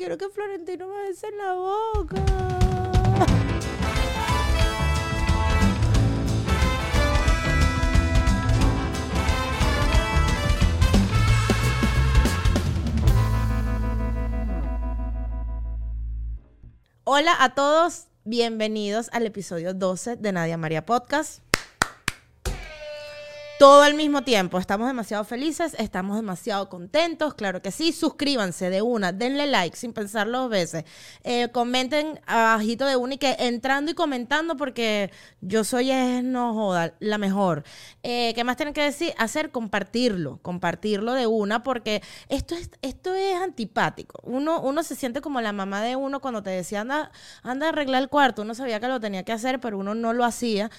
quiero 0.00 0.16
que 0.16 0.30
Florentino 0.30 0.88
me 0.88 1.02
bese 1.02 1.26
en 1.28 1.36
la 1.36 1.52
boca. 1.52 2.16
Hola 17.04 17.36
a 17.38 17.54
todos, 17.54 18.06
bienvenidos 18.24 19.10
al 19.12 19.26
episodio 19.26 19.74
12 19.74 20.16
de 20.16 20.32
Nadia 20.32 20.56
María 20.56 20.86
Podcast 20.86 21.49
todo 23.60 23.82
al 23.82 23.92
mismo 23.92 24.22
tiempo. 24.22 24.58
Estamos 24.58 24.86
demasiado 24.86 25.22
felices, 25.22 25.76
estamos 25.78 26.16
demasiado 26.16 26.70
contentos, 26.70 27.34
claro 27.34 27.60
que 27.60 27.70
sí. 27.70 27.92
Suscríbanse 27.92 28.70
de 28.70 28.80
una, 28.80 29.12
denle 29.12 29.46
like 29.46 29.76
sin 29.76 29.92
pensarlo 29.92 30.38
dos 30.38 30.50
veces. 30.50 30.86
Eh, 31.24 31.50
comenten 31.52 32.20
abajito 32.24 32.86
de 32.86 32.96
una 32.96 33.14
y 33.14 33.18
que 33.18 33.36
entrando 33.38 33.90
y 33.90 33.94
comentando 33.94 34.56
porque 34.56 35.10
yo 35.42 35.62
soy, 35.62 35.90
es, 35.90 36.24
no 36.24 36.54
joda, 36.54 36.94
la 37.00 37.18
mejor. 37.18 37.62
Eh, 38.02 38.32
¿Qué 38.34 38.44
más 38.44 38.56
tienen 38.56 38.72
que 38.72 38.80
decir? 38.80 39.12
Hacer 39.18 39.50
compartirlo, 39.50 40.38
compartirlo 40.40 41.12
de 41.12 41.26
una 41.26 41.62
porque 41.62 42.02
esto 42.30 42.54
es, 42.54 42.70
esto 42.80 43.14
es 43.14 43.36
antipático. 43.42 44.20
Uno, 44.22 44.62
uno 44.62 44.82
se 44.82 44.94
siente 44.96 45.20
como 45.20 45.42
la 45.42 45.52
mamá 45.52 45.82
de 45.82 45.96
uno 45.96 46.20
cuando 46.22 46.42
te 46.42 46.48
decía 46.48 46.80
anda, 46.80 47.12
anda 47.42 47.66
a 47.66 47.68
arreglar 47.68 48.00
el 48.00 48.08
cuarto. 48.08 48.40
Uno 48.40 48.54
sabía 48.54 48.80
que 48.80 48.88
lo 48.88 49.00
tenía 49.00 49.22
que 49.22 49.32
hacer, 49.32 49.60
pero 49.60 49.76
uno 49.76 49.94
no 49.94 50.14
lo 50.14 50.24
hacía. 50.24 50.70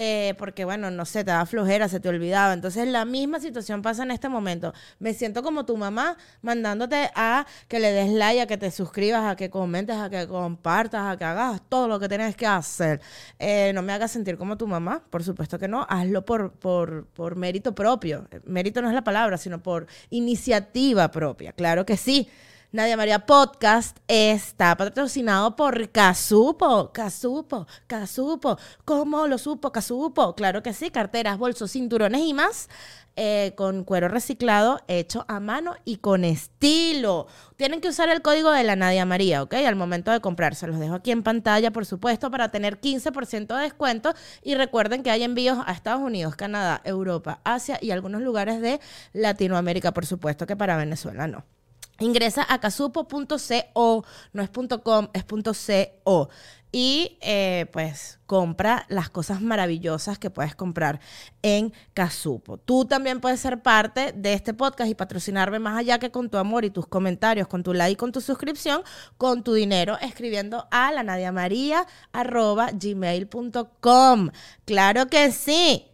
Eh, 0.00 0.34
porque 0.38 0.64
bueno, 0.64 0.92
no 0.92 1.04
sé, 1.04 1.24
te 1.24 1.32
da 1.32 1.44
flojera, 1.44 1.88
se 1.88 1.98
te 1.98 2.08
olvidaba. 2.08 2.52
Entonces 2.54 2.86
la 2.86 3.04
misma 3.04 3.40
situación 3.40 3.82
pasa 3.82 4.04
en 4.04 4.12
este 4.12 4.28
momento. 4.28 4.72
Me 5.00 5.12
siento 5.12 5.42
como 5.42 5.66
tu 5.66 5.76
mamá 5.76 6.16
mandándote 6.40 7.10
a 7.16 7.44
que 7.66 7.80
le 7.80 7.90
des 7.90 8.10
like, 8.12 8.40
a 8.42 8.46
que 8.46 8.56
te 8.56 8.70
suscribas, 8.70 9.24
a 9.24 9.34
que 9.34 9.50
comentes, 9.50 9.96
a 9.96 10.08
que 10.08 10.28
compartas, 10.28 11.02
a 11.12 11.16
que 11.16 11.24
hagas 11.24 11.60
todo 11.68 11.88
lo 11.88 11.98
que 11.98 12.08
tienes 12.08 12.36
que 12.36 12.46
hacer. 12.46 13.00
Eh, 13.40 13.72
no 13.74 13.82
me 13.82 13.92
hagas 13.92 14.12
sentir 14.12 14.38
como 14.38 14.56
tu 14.56 14.68
mamá, 14.68 15.02
por 15.10 15.24
supuesto 15.24 15.58
que 15.58 15.66
no. 15.66 15.84
Hazlo 15.88 16.24
por, 16.24 16.52
por, 16.52 17.06
por 17.08 17.34
mérito 17.34 17.74
propio. 17.74 18.28
Mérito 18.44 18.80
no 18.80 18.88
es 18.88 18.94
la 18.94 19.02
palabra, 19.02 19.36
sino 19.36 19.60
por 19.60 19.88
iniciativa 20.10 21.10
propia. 21.10 21.52
Claro 21.52 21.84
que 21.84 21.96
sí. 21.96 22.28
Nadia 22.70 22.98
María 22.98 23.24
Podcast 23.24 23.96
está 24.08 24.76
patrocinado 24.76 25.56
por 25.56 25.88
Casupo. 25.88 26.92
Casupo, 26.92 27.66
Casupo. 27.86 28.58
¿Cómo 28.84 29.26
lo 29.26 29.38
supo 29.38 29.72
Casupo? 29.72 30.34
Claro 30.34 30.62
que 30.62 30.74
sí, 30.74 30.90
carteras, 30.90 31.38
bolsos, 31.38 31.72
cinturones 31.72 32.20
y 32.20 32.34
más. 32.34 32.68
Eh, 33.16 33.54
con 33.56 33.84
cuero 33.84 34.08
reciclado 34.08 34.80
hecho 34.86 35.24
a 35.28 35.40
mano 35.40 35.76
y 35.86 35.96
con 35.96 36.24
estilo. 36.24 37.26
Tienen 37.56 37.80
que 37.80 37.88
usar 37.88 38.10
el 38.10 38.20
código 38.20 38.50
de 38.50 38.62
la 38.64 38.76
Nadia 38.76 39.06
María, 39.06 39.42
¿ok? 39.42 39.54
Al 39.54 39.74
momento 39.74 40.10
de 40.10 40.20
comprar. 40.20 40.54
Se 40.54 40.66
los 40.66 40.78
dejo 40.78 40.94
aquí 40.94 41.10
en 41.10 41.22
pantalla, 41.22 41.70
por 41.70 41.86
supuesto, 41.86 42.30
para 42.30 42.50
tener 42.50 42.82
15% 42.82 43.56
de 43.56 43.62
descuento. 43.62 44.12
Y 44.42 44.56
recuerden 44.56 45.02
que 45.02 45.10
hay 45.10 45.22
envíos 45.22 45.58
a 45.64 45.72
Estados 45.72 46.02
Unidos, 46.02 46.36
Canadá, 46.36 46.82
Europa, 46.84 47.40
Asia 47.44 47.78
y 47.80 47.92
algunos 47.92 48.20
lugares 48.20 48.60
de 48.60 48.78
Latinoamérica, 49.14 49.92
por 49.92 50.04
supuesto, 50.04 50.46
que 50.46 50.54
para 50.54 50.76
Venezuela 50.76 51.26
no. 51.26 51.44
Ingresa 52.00 52.46
a 52.48 52.60
casupo.co, 52.60 54.04
no 54.32 54.42
es 54.42 54.50
.com, 54.82 55.08
es 55.12 55.24
.co. 56.04 56.28
Y 56.70 57.16
eh, 57.22 57.66
pues 57.72 58.18
compra 58.26 58.84
las 58.88 59.08
cosas 59.08 59.40
maravillosas 59.40 60.18
que 60.18 60.28
puedes 60.28 60.54
comprar 60.54 61.00
en 61.40 61.72
Casupo. 61.94 62.58
Tú 62.58 62.84
también 62.84 63.20
puedes 63.20 63.40
ser 63.40 63.62
parte 63.62 64.12
de 64.12 64.34
este 64.34 64.52
podcast 64.52 64.90
y 64.90 64.94
patrocinarme 64.94 65.60
más 65.60 65.78
allá 65.78 65.98
que 65.98 66.10
con 66.10 66.28
tu 66.28 66.36
amor 66.36 66.66
y 66.66 66.70
tus 66.70 66.86
comentarios, 66.86 67.48
con 67.48 67.62
tu 67.62 67.72
like, 67.72 67.96
con 67.96 68.12
tu 68.12 68.20
suscripción, 68.20 68.82
con 69.16 69.42
tu 69.42 69.54
dinero, 69.54 69.96
escribiendo 70.02 70.68
a 70.70 70.92
la 70.92 71.02
gmail.com. 72.74 74.30
Claro 74.66 75.06
que 75.06 75.32
sí. 75.32 75.86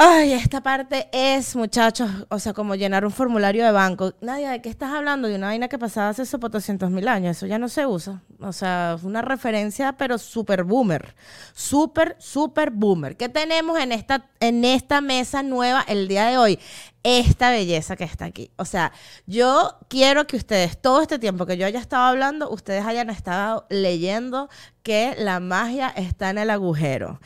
Ay, 0.00 0.32
esta 0.32 0.62
parte 0.62 1.08
es, 1.10 1.56
muchachos, 1.56 2.08
o 2.28 2.38
sea, 2.38 2.52
como 2.52 2.76
llenar 2.76 3.04
un 3.04 3.10
formulario 3.10 3.64
de 3.64 3.72
banco. 3.72 4.14
Nadia, 4.20 4.50
¿de 4.52 4.62
qué 4.62 4.68
estás 4.68 4.92
hablando? 4.92 5.26
De 5.26 5.34
una 5.34 5.48
vaina 5.48 5.66
que 5.66 5.76
pasaba 5.76 6.10
hace 6.10 6.22
eso 6.22 6.38
por 6.38 6.52
200 6.52 6.88
mil 6.88 7.08
años. 7.08 7.36
Eso 7.36 7.46
ya 7.46 7.58
no 7.58 7.68
se 7.68 7.84
usa. 7.84 8.22
O 8.38 8.52
sea, 8.52 8.94
es 8.96 9.02
una 9.02 9.22
referencia, 9.22 9.94
pero 9.94 10.16
súper 10.16 10.62
boomer. 10.62 11.16
Súper, 11.52 12.14
súper 12.20 12.70
boomer. 12.70 13.16
¿Qué 13.16 13.28
tenemos 13.28 13.76
en 13.80 13.90
esta, 13.90 14.30
en 14.38 14.64
esta 14.64 15.00
mesa 15.00 15.42
nueva 15.42 15.84
el 15.88 16.06
día 16.06 16.26
de 16.26 16.38
hoy? 16.38 16.60
Esta 17.02 17.50
belleza 17.50 17.96
que 17.96 18.04
está 18.04 18.26
aquí. 18.26 18.52
O 18.54 18.64
sea, 18.66 18.92
yo 19.26 19.78
quiero 19.88 20.28
que 20.28 20.36
ustedes, 20.36 20.80
todo 20.80 21.02
este 21.02 21.18
tiempo 21.18 21.44
que 21.44 21.56
yo 21.56 21.66
haya 21.66 21.80
estado 21.80 22.04
hablando, 22.04 22.48
ustedes 22.50 22.86
hayan 22.86 23.10
estado 23.10 23.66
leyendo 23.68 24.48
que 24.84 25.16
la 25.18 25.40
magia 25.40 25.88
está 25.88 26.30
en 26.30 26.38
el 26.38 26.50
agujero. 26.50 27.20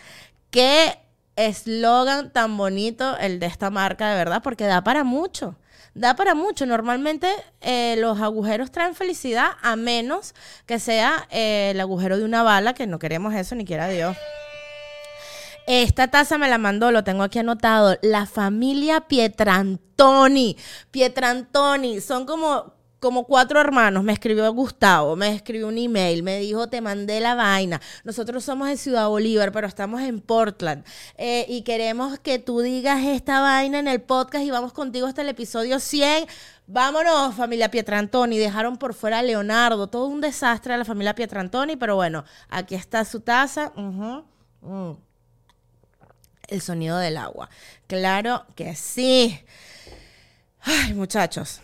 Que 0.50 1.02
eslogan 1.37 2.32
tan 2.32 2.56
bonito 2.56 3.16
el 3.19 3.41
de 3.41 3.47
esta 3.47 3.70
marca, 3.70 4.10
de 4.10 4.16
verdad, 4.16 4.43
porque 4.43 4.65
da 4.65 4.84
para 4.84 5.04
mucho. 5.04 5.56
Da 5.94 6.16
para 6.16 6.34
mucho. 6.34 6.65
Normalmente 6.66 7.28
eh, 7.60 7.97
los 7.98 8.20
agujeros 8.20 8.70
traen 8.70 8.94
felicidad, 8.94 9.53
a 9.62 9.76
menos 9.76 10.34
que 10.66 10.78
sea 10.78 11.26
eh, 11.31 11.70
el 11.72 11.81
agujero 11.81 12.16
de 12.16 12.25
una 12.25 12.43
bala, 12.43 12.75
que 12.75 12.87
no 12.87 12.98
queremos 12.98 13.34
eso, 13.34 13.54
ni 13.54 13.65
quiera 13.65 13.88
Dios. 13.88 14.16
Esta 15.66 16.09
taza 16.09 16.38
me 16.38 16.48
la 16.48 16.59
mandó, 16.59 16.91
lo 16.91 17.04
tengo 17.04 17.22
aquí 17.22 17.38
anotado. 17.38 17.99
La 18.03 18.26
familia 18.26 19.03
Pietrantoni. 19.03 20.56
Pietrantoni, 20.91 22.00
son 22.00 22.26
como 22.26 22.75
como 23.02 23.24
cuatro 23.24 23.60
hermanos, 23.60 24.04
me 24.04 24.12
escribió 24.12 24.50
Gustavo, 24.52 25.16
me 25.16 25.34
escribió 25.34 25.66
un 25.66 25.76
email, 25.76 26.22
me 26.22 26.38
dijo, 26.38 26.68
te 26.68 26.80
mandé 26.80 27.18
la 27.18 27.34
vaina. 27.34 27.80
Nosotros 28.04 28.44
somos 28.44 28.68
de 28.68 28.76
Ciudad 28.76 29.08
Bolívar, 29.08 29.50
pero 29.50 29.66
estamos 29.66 30.02
en 30.02 30.20
Portland. 30.20 30.84
Eh, 31.18 31.44
y 31.48 31.62
queremos 31.62 32.20
que 32.20 32.38
tú 32.38 32.60
digas 32.60 33.04
esta 33.04 33.40
vaina 33.40 33.80
en 33.80 33.88
el 33.88 34.00
podcast 34.00 34.44
y 34.44 34.52
vamos 34.52 34.72
contigo 34.72 35.08
hasta 35.08 35.22
el 35.22 35.30
episodio 35.30 35.80
100. 35.80 36.28
Vámonos, 36.68 37.34
familia 37.34 37.72
Pietrantoni. 37.72 38.38
Dejaron 38.38 38.76
por 38.76 38.94
fuera 38.94 39.19
a 39.19 39.22
Leonardo. 39.24 39.88
Todo 39.88 40.06
un 40.06 40.20
desastre 40.20 40.74
a 40.74 40.76
la 40.76 40.84
familia 40.84 41.16
Pietrantoni, 41.16 41.74
pero 41.74 41.96
bueno, 41.96 42.24
aquí 42.50 42.76
está 42.76 43.04
su 43.04 43.19
taza. 43.19 43.72
Mm. 43.74 44.92
El 46.46 46.60
sonido 46.60 46.98
del 46.98 47.16
agua. 47.16 47.50
Claro 47.88 48.46
que 48.54 48.76
sí. 48.76 49.40
Ay, 50.60 50.94
muchachos 50.94 51.60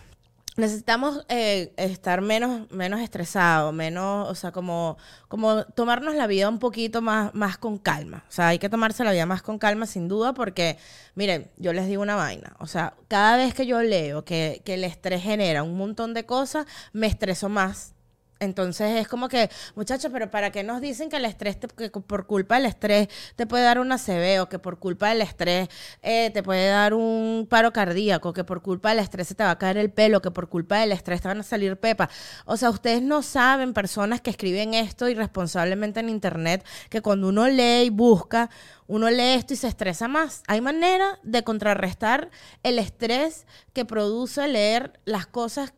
necesitamos 0.58 1.24
eh, 1.28 1.72
estar 1.76 2.20
menos, 2.20 2.70
menos 2.72 3.00
estresados, 3.00 3.72
menos, 3.72 4.28
o 4.28 4.34
sea, 4.34 4.50
como, 4.50 4.98
como 5.28 5.64
tomarnos 5.64 6.16
la 6.16 6.26
vida 6.26 6.48
un 6.48 6.58
poquito 6.58 7.00
más, 7.00 7.32
más 7.32 7.58
con 7.58 7.78
calma. 7.78 8.24
O 8.28 8.32
sea, 8.32 8.48
hay 8.48 8.58
que 8.58 8.69
tomarse 8.69 9.04
la 9.04 9.12
vida 9.12 9.24
más 9.24 9.41
con 9.41 9.58
calma, 9.58 9.86
sin 9.86 10.08
duda, 10.08 10.34
porque, 10.34 10.76
miren, 11.14 11.48
yo 11.58 11.72
les 11.72 11.86
digo 11.86 12.02
una 12.02 12.16
vaina. 12.16 12.56
O 12.58 12.66
sea, 12.66 12.94
cada 13.06 13.36
vez 13.36 13.54
que 13.54 13.66
yo 13.66 13.80
leo 13.82 14.24
que, 14.24 14.60
que 14.64 14.74
el 14.74 14.84
estrés 14.84 15.22
genera 15.22 15.62
un 15.62 15.78
montón 15.78 16.12
de 16.12 16.26
cosas, 16.26 16.66
me 16.92 17.06
estreso 17.06 17.48
más 17.48 17.94
entonces 18.41 19.00
es 19.00 19.09
como 19.09 19.28
que, 19.28 19.50
muchachos, 19.75 20.10
pero 20.12 20.31
¿para 20.31 20.50
qué 20.50 20.62
nos 20.62 20.81
dicen 20.81 21.09
que 21.09 21.16
el 21.16 21.25
estrés, 21.25 21.56
que 21.56 21.91
por 21.91 22.26
culpa 22.26 22.56
del 22.56 22.66
estrés 22.66 23.09
te 23.37 23.47
puede 23.47 23.65
dar 23.65 23.78
una 23.78 23.97
ACV 23.97 24.43
o 24.43 24.49
que 24.49 24.59
por 24.59 24.78
culpa 24.78 25.09
del 25.09 25.22
estrés 25.22 25.69
eh, 26.03 26.31
te 26.32 26.43
puede 26.43 26.69
dar 26.69 26.94
un 26.94 27.47
paro 27.49 27.72
cardíaco, 27.72 28.32
que 28.32 28.44
por 28.44 28.62
culpa 28.62 28.91
del 28.91 29.00
estrés 29.00 29.28
se 29.28 29.34
te 29.34 29.44
va 29.44 29.50
a 29.53 29.59
caer 29.59 29.78
el 29.78 29.91
pelo, 29.91 30.22
que 30.22 30.31
por 30.31 30.49
culpa 30.49 30.78
del 30.78 30.93
estrés 30.93 31.21
te 31.21 31.28
van 31.28 31.41
a 31.41 31.43
salir 31.43 31.76
pepas? 31.76 32.10
O 32.44 32.56
sea, 32.56 32.71
ustedes 32.71 33.03
no 33.03 33.22
saben, 33.22 33.72
personas 33.72 34.21
que 34.21 34.31
escriben 34.31 34.75
esto 34.75 35.09
irresponsablemente 35.09 36.00
en 36.00 36.09
internet, 36.09 36.65
que 36.91 37.03
cuando 37.03 37.28
uno 37.28 37.49
lee 37.49 37.87
y 37.87 37.91
busca, 37.91 38.50
uno 38.87 39.10
lee 39.10 39.34
esto 39.34 39.55
y 39.55 39.56
se 39.56 39.69
estresa 39.69 40.09
más. 40.09 40.43
Hay 40.47 40.60
manera 40.60 41.19
de 41.22 41.44
contrarrestar 41.44 42.31
el 42.62 42.78
estrés 42.78 43.47
que 43.75 43.84
produce 43.84 44.49
leer 44.49 44.99
las 45.05 45.26
cosas 45.26 45.75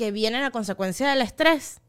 que 0.00 0.12
vienen 0.12 0.44
a 0.44 0.50
consecuencia 0.50 1.10
del 1.10 1.20
estrés? 1.20 1.82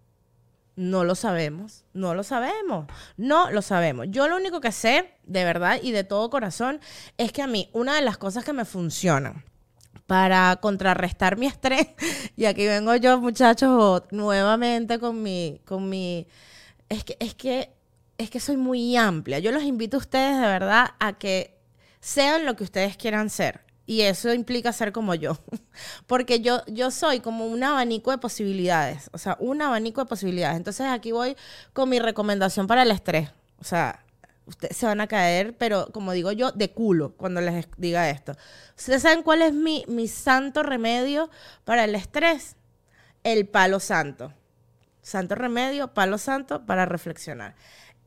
No 0.76 1.06
lo 1.06 1.16
sabemos, 1.16 1.86
no 1.94 2.14
lo 2.14 2.24
sabemos, 2.24 2.88
no 3.16 3.50
lo 3.52 3.62
sabemos. 3.62 4.08
Yo 4.10 4.28
lo 4.28 4.36
único 4.36 4.60
que 4.60 4.74
sé, 4.74 5.14
de 5.24 5.46
verdad 5.46 5.80
y 5.82 5.92
de 5.92 6.04
todo 6.04 6.30
corazón, 6.30 6.82
es 7.18 7.32
que 7.32 7.42
a 7.42 7.48
mí 7.48 7.70
una 7.72 7.96
de 7.96 8.02
las 8.02 8.18
cosas 8.18 8.44
que 8.44 8.52
me 8.52 8.66
funcionan 8.66 9.46
para 10.08 10.58
contrarrestar 10.58 11.38
mi 11.38 11.46
estrés, 11.46 11.88
y 12.36 12.44
aquí 12.44 12.68
vengo 12.68 12.94
yo, 12.98 13.18
muchachos, 13.18 14.04
nuevamente 14.12 15.00
con 15.00 15.24
mi, 15.24 15.62
con 15.64 15.88
mi, 15.88 16.28
es 16.90 17.06
que, 17.06 17.16
es 17.22 17.34
que, 17.34 17.72
es 18.18 18.30
que 18.30 18.42
soy 18.42 18.58
muy 18.58 18.98
amplia. 18.98 19.40
Yo 19.40 19.54
los 19.54 19.64
invito 19.64 19.96
a 19.96 20.02
ustedes 20.02 20.36
de 20.36 20.48
verdad 20.48 20.90
a 21.00 21.14
que 21.18 21.58
sean 22.02 22.46
lo 22.46 22.58
que 22.58 22.66
ustedes 22.66 22.98
quieran 22.98 23.30
ser. 23.30 23.62
Y 23.86 24.02
eso 24.02 24.34
implica 24.34 24.72
ser 24.72 24.92
como 24.92 25.16
yo. 25.16 25.38
Porque 26.08 26.40
yo, 26.40 26.64
yo 26.68 26.92
soy 26.92 27.20
como 27.20 27.46
un 27.46 27.64
abanico 27.64 28.12
de 28.12 28.18
posibilidades. 28.18 29.10
O 29.14 29.18
sea, 29.18 29.38
un 29.40 29.62
abanico 29.62 30.02
de 30.02 30.08
posibilidades. 30.08 30.58
Entonces 30.58 30.88
aquí 30.88 31.12
voy 31.12 31.36
con 31.74 31.90
mi 31.90 32.00
recomendación 32.00 32.68
para 32.68 32.84
el 32.84 32.92
estrés. 32.92 33.30
O 33.60 33.64
sea, 33.64 34.04
ustedes 34.46 34.78
se 34.78 34.86
van 34.86 35.02
a 35.02 35.08
caer, 35.08 35.58
pero 35.58 35.88
como 35.92 36.14
digo 36.14 36.32
yo, 36.32 36.52
de 36.52 36.72
culo 36.72 37.14
cuando 37.18 37.42
les 37.42 37.68
diga 37.78 38.10
esto. 38.10 38.36
¿Ustedes 38.78 39.02
saben 39.02 39.24
cuál 39.24 39.42
es 39.42 39.54
mi, 39.54 39.84
mi 39.88 40.08
santo 40.08 40.64
remedio 40.64 41.30
para 41.66 41.84
el 41.84 41.96
estrés? 41.96 42.56
el 43.24 43.48
palo 43.48 43.80
santo. 43.80 44.34
Santo 45.02 45.36
remedio, 45.36 45.94
palo 45.94 46.18
santo 46.18 46.66
para 46.66 46.86
reflexionar. 46.86 47.56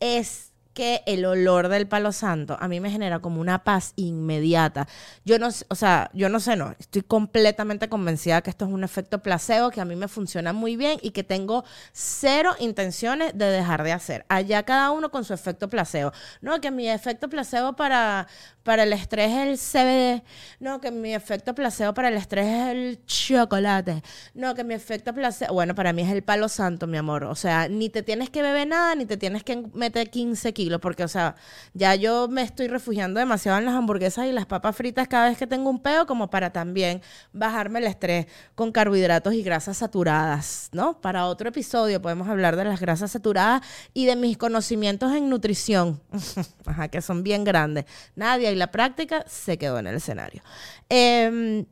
Es 0.00 0.52
que 0.74 1.02
el 1.06 1.24
olor 1.24 1.68
del 1.68 1.86
palo 1.86 2.12
santo 2.12 2.56
a 2.60 2.68
mí 2.68 2.80
me 2.80 2.90
genera 2.90 3.20
como 3.20 3.40
una 3.40 3.62
paz 3.62 3.92
inmediata. 3.96 4.88
Yo 5.24 5.38
no, 5.38 5.48
o 5.68 5.74
sea, 5.74 6.10
yo 6.12 6.28
no 6.28 6.40
sé, 6.40 6.56
no, 6.56 6.74
estoy 6.78 7.02
completamente 7.02 7.88
convencida 7.88 8.42
que 8.42 8.50
esto 8.50 8.64
es 8.66 8.72
un 8.72 8.82
efecto 8.82 9.22
placebo 9.22 9.70
que 9.70 9.80
a 9.80 9.84
mí 9.84 9.94
me 9.94 10.08
funciona 10.08 10.52
muy 10.52 10.76
bien 10.76 10.98
y 11.00 11.12
que 11.12 11.22
tengo 11.22 11.64
cero 11.92 12.54
intenciones 12.58 13.38
de 13.38 13.46
dejar 13.46 13.84
de 13.84 13.92
hacer. 13.92 14.26
Allá 14.28 14.64
cada 14.64 14.90
uno 14.90 15.10
con 15.10 15.24
su 15.24 15.32
efecto 15.32 15.68
placebo. 15.68 16.12
No, 16.40 16.60
que 16.60 16.70
mi 16.72 16.90
efecto 16.90 17.28
placebo 17.28 17.74
para, 17.74 18.26
para 18.64 18.82
el 18.82 18.92
estrés 18.92 19.30
es 19.30 19.46
el 19.46 19.58
CBD. 19.58 20.24
No, 20.58 20.80
que 20.80 20.90
mi 20.90 21.14
efecto 21.14 21.54
placebo 21.54 21.94
para 21.94 22.08
el 22.08 22.14
estrés 22.14 22.46
es 22.46 22.68
el 22.68 23.06
chocolate. 23.06 24.02
No, 24.34 24.54
que 24.56 24.64
mi 24.64 24.74
efecto 24.74 25.14
placebo, 25.14 25.54
bueno, 25.54 25.76
para 25.76 25.92
mí 25.92 26.02
es 26.02 26.10
el 26.10 26.24
palo 26.24 26.48
santo, 26.48 26.88
mi 26.88 26.98
amor. 26.98 27.24
O 27.24 27.36
sea, 27.36 27.68
ni 27.68 27.90
te 27.90 28.02
tienes 28.02 28.28
que 28.30 28.42
beber 28.42 28.66
nada, 28.66 28.96
ni 28.96 29.06
te 29.06 29.16
tienes 29.16 29.44
que 29.44 29.64
meter 29.72 30.10
15 30.10 30.52
kilos 30.52 30.63
porque, 30.80 31.04
o 31.04 31.08
sea, 31.08 31.36
ya 31.72 31.94
yo 31.94 32.28
me 32.28 32.42
estoy 32.42 32.68
refugiando 32.68 33.20
demasiado 33.20 33.58
en 33.58 33.64
las 33.64 33.74
hamburguesas 33.74 34.26
y 34.26 34.32
las 34.32 34.46
papas 34.46 34.76
fritas 34.76 35.08
cada 35.08 35.28
vez 35.28 35.38
que 35.38 35.46
tengo 35.46 35.70
un 35.70 35.80
pedo, 35.80 36.06
como 36.06 36.30
para 36.30 36.50
también 36.50 37.02
bajarme 37.32 37.78
el 37.78 37.86
estrés 37.86 38.26
con 38.54 38.72
carbohidratos 38.72 39.34
y 39.34 39.42
grasas 39.42 39.78
saturadas, 39.78 40.68
¿no? 40.72 41.00
Para 41.00 41.26
otro 41.26 41.48
episodio 41.48 42.00
podemos 42.00 42.28
hablar 42.28 42.56
de 42.56 42.64
las 42.64 42.80
grasas 42.80 43.10
saturadas 43.10 43.62
y 43.92 44.06
de 44.06 44.16
mis 44.16 44.36
conocimientos 44.36 45.12
en 45.12 45.28
nutrición, 45.28 46.00
Ajá, 46.66 46.88
que 46.88 47.02
son 47.02 47.22
bien 47.22 47.44
grandes. 47.44 47.84
Nadie 48.16 48.52
y 48.52 48.56
la 48.56 48.70
práctica 48.70 49.24
se 49.28 49.58
quedó 49.58 49.78
en 49.78 49.86
el 49.86 49.96
escenario. 49.96 50.42
Em, 50.88 51.64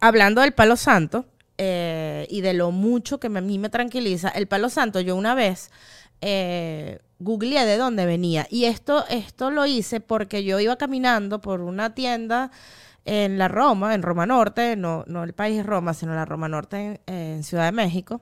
hablando 0.00 0.40
del 0.40 0.52
palo 0.52 0.76
santo, 0.76 1.26
eh, 1.56 2.26
y 2.30 2.40
de 2.40 2.52
lo 2.52 2.72
mucho 2.72 3.20
que 3.20 3.28
a 3.28 3.30
mí 3.30 3.58
me 3.58 3.68
tranquiliza, 3.68 4.28
el 4.30 4.48
palo 4.48 4.68
santo, 4.68 5.00
yo 5.00 5.14
una 5.14 5.34
vez 5.34 5.70
eh, 6.20 6.98
googleé 7.24 7.64
de 7.64 7.76
dónde 7.78 8.06
venía. 8.06 8.46
Y 8.50 8.66
esto, 8.66 9.04
esto 9.08 9.50
lo 9.50 9.66
hice 9.66 10.00
porque 10.00 10.44
yo 10.44 10.60
iba 10.60 10.76
caminando 10.76 11.40
por 11.40 11.60
una 11.60 11.94
tienda 11.94 12.50
en 13.04 13.38
la 13.38 13.48
Roma, 13.48 13.94
en 13.94 14.02
Roma 14.02 14.26
Norte, 14.26 14.76
no, 14.76 15.04
no 15.06 15.24
el 15.24 15.32
país 15.32 15.64
Roma, 15.64 15.94
sino 15.94 16.14
la 16.14 16.24
Roma 16.24 16.48
Norte 16.48 17.00
en, 17.06 17.42
Ciudad 17.42 17.64
de 17.64 17.72
México. 17.72 18.20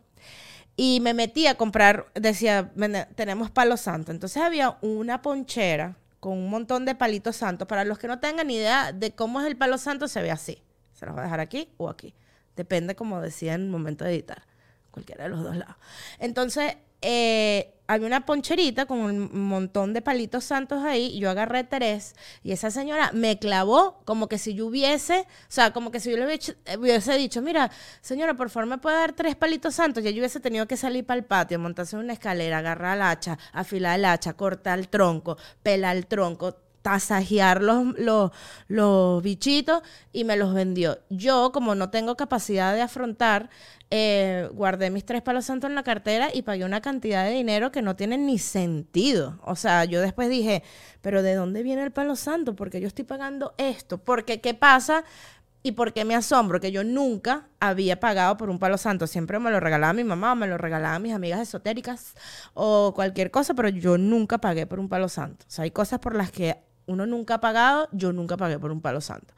Y 0.76 1.00
me 1.00 1.12
metí 1.14 1.46
a 1.46 1.56
comprar, 1.56 2.06
decía, 2.14 2.72
tenemos 3.14 3.50
palo 3.50 3.76
santo. 3.76 4.10
Entonces 4.10 4.42
había 4.42 4.78
una 4.80 5.20
ponchera 5.20 5.96
con 6.18 6.38
un 6.38 6.48
montón 6.48 6.84
de 6.84 6.94
palitos 6.94 7.36
santos. 7.36 7.68
Para 7.68 7.84
los 7.84 7.98
que 7.98 8.08
no 8.08 8.20
tengan 8.20 8.50
idea 8.50 8.92
de 8.92 9.14
cómo 9.14 9.40
es 9.40 9.46
el 9.46 9.56
palo 9.56 9.76
santo, 9.76 10.08
se 10.08 10.22
ve 10.22 10.30
así. 10.30 10.62
Se 10.94 11.04
los 11.04 11.14
voy 11.14 11.20
a 11.20 11.24
dejar 11.24 11.40
aquí 11.40 11.68
o 11.76 11.90
aquí. 11.90 12.14
Depende, 12.56 12.94
como 12.94 13.20
decía 13.20 13.54
en 13.54 13.62
el 13.62 13.68
momento 13.68 14.04
de 14.04 14.12
editar. 14.12 14.42
Cualquiera 14.90 15.24
de 15.24 15.30
los 15.30 15.42
dos 15.42 15.56
lados. 15.56 15.76
Entonces, 16.18 16.76
eh, 17.02 17.74
había 17.92 18.06
una 18.06 18.26
poncherita 18.26 18.86
con 18.86 19.00
un 19.00 19.46
montón 19.46 19.92
de 19.92 20.02
palitos 20.02 20.44
santos 20.44 20.82
ahí. 20.84 21.06
Y 21.14 21.20
yo 21.20 21.30
agarré 21.30 21.64
tres 21.64 22.14
y 22.42 22.52
esa 22.52 22.70
señora 22.70 23.10
me 23.12 23.38
clavó 23.38 24.00
como 24.04 24.28
que 24.28 24.38
si 24.38 24.54
yo 24.54 24.66
hubiese, 24.66 25.20
o 25.20 25.26
sea, 25.48 25.72
como 25.72 25.90
que 25.90 26.00
si 26.00 26.10
yo 26.10 26.16
le 26.16 26.24
hubiese, 26.24 27.18
dicho, 27.18 27.42
mira, 27.42 27.70
señora, 28.00 28.34
por 28.34 28.50
favor 28.50 28.68
me 28.68 28.78
puede 28.78 28.96
dar 28.96 29.12
tres 29.12 29.36
palitos 29.36 29.74
santos. 29.74 30.02
Ya 30.02 30.10
yo 30.10 30.18
hubiese 30.18 30.40
tenido 30.40 30.66
que 30.66 30.76
salir 30.76 31.04
para 31.04 31.18
el 31.18 31.24
patio, 31.24 31.58
montarse 31.58 31.96
en 31.96 32.02
una 32.02 32.12
escalera, 32.12 32.58
agarrar 32.58 32.96
el 32.96 33.02
hacha, 33.02 33.38
afilar 33.52 33.98
el 33.98 34.04
hacha, 34.04 34.34
cortar 34.34 34.78
el 34.78 34.88
tronco, 34.88 35.36
pelar 35.62 35.96
el 35.96 36.06
tronco, 36.06 36.56
tasajear 36.82 37.62
los, 37.62 38.32
los, 38.68 39.22
bichitos 39.22 39.82
y 40.12 40.24
me 40.24 40.36
los 40.36 40.52
vendió. 40.52 40.98
Yo, 41.08 41.52
como 41.52 41.74
no 41.74 41.90
tengo 41.90 42.16
capacidad 42.16 42.74
de 42.74 42.82
afrontar, 42.82 43.48
eh, 43.90 44.48
guardé 44.52 44.90
mis 44.90 45.04
tres 45.04 45.22
palos 45.22 45.44
santos 45.44 45.70
en 45.70 45.74
la 45.74 45.82
cartera 45.82 46.30
y 46.32 46.42
pagué 46.42 46.64
una 46.64 46.80
cantidad 46.80 47.24
de 47.24 47.32
dinero 47.32 47.72
que 47.72 47.82
no 47.82 47.96
tiene 47.96 48.18
ni 48.18 48.38
sentido. 48.38 49.38
O 49.44 49.56
sea, 49.56 49.84
yo 49.84 50.00
después 50.00 50.28
dije, 50.28 50.62
pero 51.00 51.22
¿de 51.22 51.34
dónde 51.34 51.62
viene 51.62 51.84
el 51.84 51.92
palo 51.92 52.16
santo? 52.16 52.54
Porque 52.56 52.80
yo 52.80 52.88
estoy 52.88 53.04
pagando 53.04 53.54
esto. 53.58 53.98
Porque, 53.98 54.40
¿qué 54.40 54.54
pasa? 54.54 55.04
¿Y 55.64 55.72
por 55.72 55.92
qué 55.92 56.04
me 56.04 56.16
asombro? 56.16 56.58
Que 56.58 56.72
yo 56.72 56.82
nunca 56.82 57.46
había 57.60 58.00
pagado 58.00 58.36
por 58.36 58.50
un 58.50 58.58
palo 58.58 58.76
santo. 58.78 59.06
Siempre 59.06 59.38
me 59.38 59.50
lo 59.50 59.60
regalaba 59.60 59.92
mi 59.92 60.02
mamá, 60.02 60.34
me 60.34 60.48
lo 60.48 60.58
regalaba 60.58 60.98
mis 60.98 61.12
amigas 61.12 61.40
esotéricas 61.40 62.14
o 62.54 62.92
cualquier 62.94 63.30
cosa, 63.30 63.54
pero 63.54 63.68
yo 63.68 63.96
nunca 63.96 64.38
pagué 64.38 64.66
por 64.66 64.80
un 64.80 64.88
palo 64.88 65.08
santo. 65.08 65.44
O 65.46 65.50
sea, 65.50 65.62
hay 65.62 65.70
cosas 65.70 66.00
por 66.00 66.16
las 66.16 66.32
que 66.32 66.56
uno 66.86 67.06
nunca 67.06 67.34
ha 67.34 67.40
pagado, 67.40 67.88
yo 67.92 68.12
nunca 68.12 68.36
pagué 68.36 68.58
por 68.58 68.72
un 68.72 68.80
palo 68.80 69.00
santo. 69.00 69.34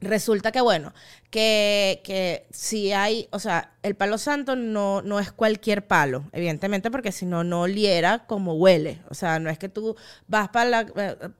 Resulta 0.00 0.50
que, 0.50 0.62
bueno, 0.62 0.94
que, 1.28 2.00
que 2.04 2.46
si 2.50 2.90
hay, 2.90 3.28
o 3.32 3.38
sea, 3.38 3.74
el 3.82 3.94
palo 3.96 4.16
santo 4.16 4.56
no, 4.56 5.02
no 5.02 5.20
es 5.20 5.30
cualquier 5.30 5.86
palo, 5.86 6.24
evidentemente, 6.32 6.90
porque 6.90 7.12
si 7.12 7.26
no, 7.26 7.44
no 7.44 7.62
oliera 7.62 8.26
como 8.26 8.54
huele. 8.54 9.02
O 9.10 9.14
sea, 9.14 9.38
no 9.38 9.50
es 9.50 9.58
que 9.58 9.68
tú 9.68 9.96
vas 10.26 10.48
para 10.48 10.86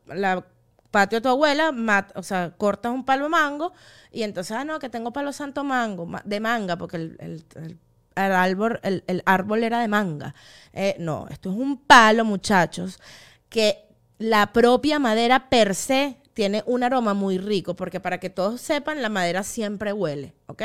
la, 0.06 0.46
patio 0.90 1.18
de 1.18 1.22
tu 1.22 1.28
abuela, 1.30 1.72
o 2.14 2.22
sea, 2.22 2.52
cortas 2.58 2.92
un 2.92 3.04
palo 3.04 3.30
mango 3.30 3.72
y 4.12 4.24
entonces, 4.24 4.54
ah, 4.54 4.64
no, 4.64 4.78
que 4.78 4.90
tengo 4.90 5.12
palo 5.12 5.32
santo 5.32 5.64
mango, 5.64 6.06
de 6.24 6.40
manga, 6.40 6.76
porque 6.76 6.96
el, 6.96 7.16
el, 7.54 7.78
árbol, 8.16 8.78
el, 8.82 9.22
árbol 9.24 9.64
era 9.64 9.80
de 9.80 9.88
manga. 9.88 10.34
Eh, 10.74 10.96
no, 10.98 11.28
esto 11.30 11.48
es 11.48 11.56
un 11.56 11.78
palo, 11.78 12.26
muchachos, 12.26 13.00
que 13.48 13.89
la 14.20 14.52
propia 14.52 14.98
madera 14.98 15.48
per 15.48 15.74
se 15.74 16.18
tiene 16.34 16.62
un 16.66 16.82
aroma 16.82 17.14
muy 17.14 17.38
rico, 17.38 17.74
porque 17.74 18.00
para 18.00 18.20
que 18.20 18.28
todos 18.28 18.60
sepan, 18.60 19.00
la 19.00 19.08
madera 19.08 19.42
siempre 19.42 19.94
huele, 19.94 20.34
¿ok? 20.46 20.62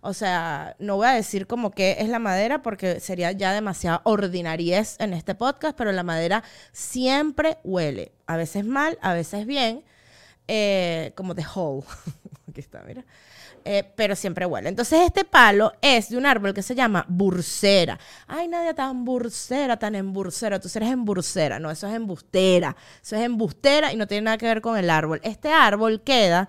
O 0.00 0.14
sea, 0.14 0.74
no 0.78 0.96
voy 0.96 1.08
a 1.08 1.12
decir 1.12 1.46
como 1.46 1.70
que 1.70 1.98
es 2.00 2.08
la 2.08 2.18
madera 2.18 2.62
porque 2.62 3.00
sería 3.00 3.30
ya 3.32 3.52
demasiada 3.52 4.00
ordinariez 4.04 4.96
en 5.00 5.12
este 5.12 5.34
podcast, 5.34 5.76
pero 5.76 5.92
la 5.92 6.02
madera 6.02 6.44
siempre 6.72 7.58
huele, 7.62 8.12
a 8.26 8.38
veces 8.38 8.64
mal, 8.64 8.98
a 9.02 9.12
veces 9.12 9.44
bien, 9.44 9.84
eh, 10.48 11.12
como 11.14 11.34
de 11.34 11.44
whole. 11.54 11.84
Aquí 12.48 12.60
está, 12.60 12.82
mira. 12.86 13.04
Eh, 13.66 13.82
pero 13.96 14.14
siempre 14.14 14.44
huele. 14.44 14.68
Entonces 14.68 15.00
este 15.00 15.24
palo 15.24 15.72
es 15.80 16.10
de 16.10 16.18
un 16.18 16.26
árbol 16.26 16.52
que 16.52 16.62
se 16.62 16.74
llama 16.74 17.06
bursera. 17.08 17.98
Ay, 18.26 18.46
nadie 18.46 18.74
tan 18.74 19.06
bursera, 19.06 19.78
tan 19.78 19.94
embursera. 19.94 20.60
Tú 20.60 20.68
eres 20.74 20.90
embursera. 20.90 21.58
No, 21.58 21.70
eso 21.70 21.88
es 21.88 21.94
embustera. 21.94 22.76
Eso 23.02 23.16
es 23.16 23.22
embustera 23.22 23.90
y 23.92 23.96
no 23.96 24.06
tiene 24.06 24.22
nada 24.22 24.38
que 24.38 24.46
ver 24.46 24.60
con 24.60 24.76
el 24.76 24.90
árbol. 24.90 25.20
Este 25.24 25.50
árbol 25.50 26.02
queda 26.02 26.48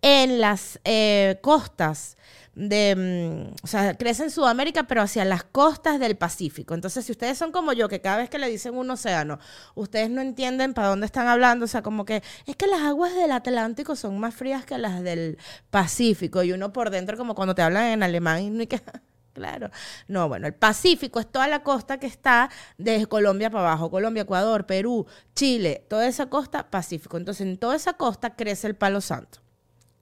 en 0.00 0.40
las 0.40 0.80
eh, 0.84 1.38
costas 1.42 2.16
de, 2.54 3.48
mm, 3.50 3.54
o 3.62 3.66
sea, 3.66 3.94
crece 3.96 4.24
en 4.24 4.30
Sudamérica, 4.30 4.84
pero 4.84 5.02
hacia 5.02 5.24
las 5.24 5.44
costas 5.44 5.98
del 6.00 6.16
Pacífico. 6.16 6.74
Entonces, 6.74 7.04
si 7.04 7.12
ustedes 7.12 7.38
son 7.38 7.52
como 7.52 7.72
yo, 7.72 7.88
que 7.88 8.00
cada 8.00 8.18
vez 8.18 8.30
que 8.30 8.38
le 8.38 8.48
dicen 8.48 8.76
un 8.76 8.90
océano, 8.90 9.38
ustedes 9.74 10.10
no 10.10 10.20
entienden 10.20 10.74
para 10.74 10.88
dónde 10.88 11.06
están 11.06 11.26
hablando, 11.26 11.64
o 11.64 11.68
sea, 11.68 11.82
como 11.82 12.04
que 12.04 12.22
es 12.46 12.56
que 12.56 12.66
las 12.66 12.80
aguas 12.82 13.14
del 13.14 13.32
Atlántico 13.32 13.96
son 13.96 14.18
más 14.18 14.34
frías 14.34 14.64
que 14.64 14.78
las 14.78 15.02
del 15.02 15.38
Pacífico, 15.70 16.42
y 16.42 16.52
uno 16.52 16.72
por 16.72 16.90
dentro, 16.90 17.16
como 17.16 17.34
cuando 17.34 17.54
te 17.54 17.62
hablan 17.62 17.86
en 17.86 18.02
alemán, 18.02 18.60
y 18.60 18.66
que... 18.66 18.80
Claro. 19.34 19.70
No, 20.06 20.28
bueno, 20.28 20.46
el 20.46 20.54
Pacífico 20.54 21.18
es 21.18 21.26
toda 21.26 21.48
la 21.48 21.64
costa 21.64 21.98
que 21.98 22.06
está 22.06 22.50
desde 22.78 23.08
Colombia 23.08 23.50
para 23.50 23.64
abajo. 23.66 23.90
Colombia, 23.90 24.22
Ecuador, 24.22 24.64
Perú, 24.64 25.06
Chile, 25.34 25.84
toda 25.88 26.06
esa 26.06 26.30
costa 26.30 26.70
Pacífico. 26.70 27.16
Entonces, 27.16 27.44
en 27.44 27.58
toda 27.58 27.74
esa 27.74 27.94
costa 27.94 28.36
crece 28.36 28.68
el 28.68 28.76
palo 28.76 29.00
santo. 29.00 29.43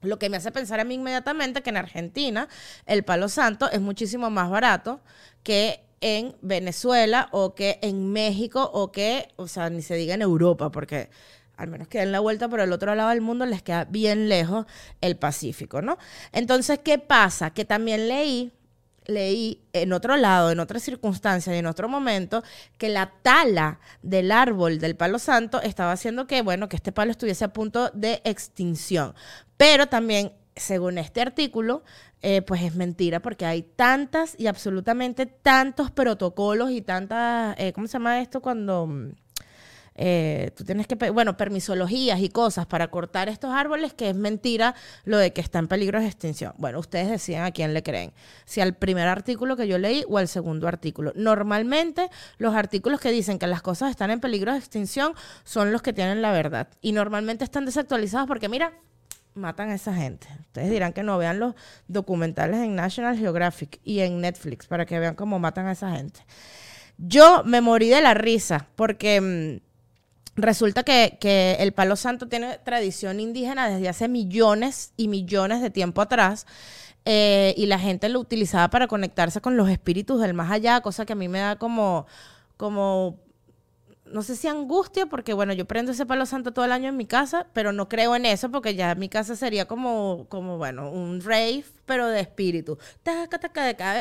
Lo 0.03 0.19
que 0.19 0.29
me 0.29 0.37
hace 0.37 0.51
pensar 0.51 0.79
a 0.79 0.83
mí 0.83 0.95
inmediatamente 0.95 1.61
que 1.61 1.69
en 1.69 1.77
Argentina 1.77 2.47
el 2.85 3.03
palo 3.03 3.29
santo 3.29 3.69
es 3.71 3.81
muchísimo 3.81 4.29
más 4.29 4.49
barato 4.49 5.01
que 5.43 5.81
en 6.01 6.35
Venezuela 6.41 7.29
o 7.31 7.55
que 7.55 7.79
en 7.81 8.11
México 8.11 8.69
o 8.73 8.91
que, 8.91 9.29
o 9.37 9.47
sea, 9.47 9.69
ni 9.69 9.81
se 9.81 9.95
diga 9.95 10.13
en 10.13 10.21
Europa, 10.21 10.69
porque 10.69 11.09
al 11.55 11.69
menos 11.69 11.87
que 11.87 11.99
den 11.99 12.11
la 12.11 12.19
vuelta 12.19 12.49
por 12.49 12.59
el 12.59 12.73
otro 12.73 12.93
lado 12.93 13.09
del 13.09 13.21
mundo 13.21 13.45
les 13.45 13.61
queda 13.61 13.85
bien 13.85 14.27
lejos 14.27 14.65
el 15.01 15.15
Pacífico, 15.15 15.81
¿no? 15.81 15.97
Entonces, 16.31 16.79
¿qué 16.83 16.99
pasa? 16.99 17.51
Que 17.51 17.63
también 17.63 18.07
leí 18.07 18.51
leí 19.05 19.61
en 19.73 19.93
otro 19.93 20.17
lado, 20.17 20.51
en 20.51 20.59
otra 20.59 20.79
circunstancia 20.79 21.53
y 21.55 21.59
en 21.59 21.65
otro 21.65 21.89
momento, 21.89 22.43
que 22.77 22.89
la 22.89 23.11
tala 23.21 23.79
del 24.01 24.31
árbol 24.31 24.79
del 24.79 24.95
palo 24.95 25.19
santo 25.19 25.61
estaba 25.61 25.91
haciendo 25.91 26.27
que, 26.27 26.41
bueno, 26.41 26.69
que 26.69 26.75
este 26.75 26.91
palo 26.91 27.11
estuviese 27.11 27.45
a 27.45 27.53
punto 27.53 27.89
de 27.93 28.21
extinción. 28.23 29.13
Pero 29.57 29.87
también, 29.87 30.33
según 30.55 30.97
este 30.97 31.21
artículo, 31.21 31.83
eh, 32.21 32.41
pues 32.41 32.61
es 32.61 32.75
mentira 32.75 33.21
porque 33.21 33.45
hay 33.45 33.63
tantas 33.63 34.35
y 34.37 34.47
absolutamente 34.47 35.25
tantos 35.25 35.91
protocolos 35.91 36.71
y 36.71 36.81
tantas, 36.81 37.55
eh, 37.59 37.73
¿cómo 37.73 37.87
se 37.87 37.93
llama 37.93 38.21
esto 38.21 38.41
cuando... 38.41 39.13
Eh, 39.95 40.51
tú 40.55 40.63
tienes 40.63 40.87
que, 40.87 40.95
bueno, 41.11 41.37
permisologías 41.37 42.19
y 42.19 42.29
cosas 42.29 42.65
para 42.65 42.89
cortar 42.89 43.29
estos 43.29 43.51
árboles, 43.51 43.93
que 43.93 44.09
es 44.09 44.15
mentira 44.15 44.75
lo 45.05 45.17
de 45.17 45.33
que 45.33 45.41
está 45.41 45.59
en 45.59 45.67
peligro 45.67 45.99
de 45.99 46.07
extinción. 46.07 46.53
Bueno, 46.57 46.79
ustedes 46.79 47.09
decían 47.09 47.43
a 47.45 47.51
quién 47.51 47.73
le 47.73 47.83
creen, 47.83 48.13
si 48.45 48.61
al 48.61 48.73
primer 48.73 49.07
artículo 49.07 49.55
que 49.55 49.67
yo 49.67 49.77
leí 49.77 50.03
o 50.09 50.17
al 50.17 50.27
segundo 50.27 50.67
artículo. 50.67 51.13
Normalmente 51.15 52.09
los 52.37 52.55
artículos 52.55 52.99
que 52.99 53.11
dicen 53.11 53.39
que 53.39 53.47
las 53.47 53.61
cosas 53.61 53.89
están 53.91 54.11
en 54.11 54.19
peligro 54.19 54.51
de 54.51 54.57
extinción 54.57 55.13
son 55.43 55.71
los 55.71 55.81
que 55.81 55.93
tienen 55.93 56.21
la 56.21 56.31
verdad 56.31 56.67
y 56.81 56.91
normalmente 56.91 57.43
están 57.43 57.65
desactualizados 57.65 58.27
porque 58.27 58.49
mira, 58.49 58.73
matan 59.35 59.69
a 59.71 59.75
esa 59.75 59.93
gente. 59.93 60.27
Ustedes 60.41 60.69
dirán 60.69 60.93
que 60.93 61.03
no 61.03 61.17
vean 61.17 61.39
los 61.39 61.55
documentales 61.87 62.57
en 62.57 62.75
National 62.75 63.17
Geographic 63.17 63.79
y 63.83 63.99
en 63.99 64.21
Netflix 64.21 64.67
para 64.67 64.85
que 64.85 64.99
vean 64.99 65.15
cómo 65.15 65.39
matan 65.39 65.67
a 65.67 65.71
esa 65.73 65.91
gente. 65.91 66.21
Yo 66.97 67.43
me 67.43 67.61
morí 67.61 67.89
de 67.89 68.01
la 68.01 68.13
risa 68.13 68.67
porque 68.75 69.19
mm, 69.19 69.72
resulta 70.35 70.83
que, 70.83 71.17
que, 71.19 71.57
el 71.59 71.73
palo 71.73 71.95
santo 71.95 72.27
tiene 72.27 72.57
tradición 72.63 73.19
indígena 73.19 73.69
desde 73.69 73.89
hace 73.89 74.07
millones 74.07 74.93
y 74.97 75.07
millones 75.07 75.61
de 75.61 75.69
tiempo 75.69 76.01
atrás. 76.01 76.45
Eh, 77.05 77.53
y 77.57 77.65
la 77.65 77.79
gente 77.79 78.07
lo 78.07 78.19
utilizaba 78.19 78.69
para 78.69 78.87
conectarse 78.87 79.41
con 79.41 79.57
los 79.57 79.69
espíritus 79.69 80.21
del 80.21 80.33
más 80.33 80.51
allá, 80.51 80.79
cosa 80.81 81.05
que 81.05 81.13
a 81.13 81.15
mí 81.17 81.27
me 81.27 81.39
da 81.39 81.57
como, 81.57 82.05
como 82.55 83.19
no 84.05 84.21
sé 84.21 84.35
si 84.35 84.47
angustia, 84.47 85.07
porque 85.07 85.33
bueno, 85.33 85.53
yo 85.53 85.65
prendo 85.65 85.91
ese 85.91 86.05
palo 86.05 86.25
santo 86.25 86.53
todo 86.53 86.63
el 86.65 86.71
año 86.71 86.89
en 86.89 86.97
mi 86.97 87.05
casa, 87.05 87.47
pero 87.53 87.73
no 87.73 87.89
creo 87.89 88.15
en 88.15 88.25
eso, 88.25 88.51
porque 88.51 88.75
ya 88.75 88.95
mi 88.95 89.09
casa 89.09 89.35
sería 89.35 89.65
como, 89.65 90.27
como 90.29 90.57
bueno, 90.57 90.91
un 90.91 91.21
rave, 91.21 91.65
pero 91.85 92.07
de 92.07 92.21
espíritu. 92.21 92.77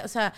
O 0.05 0.09
sea, 0.09 0.33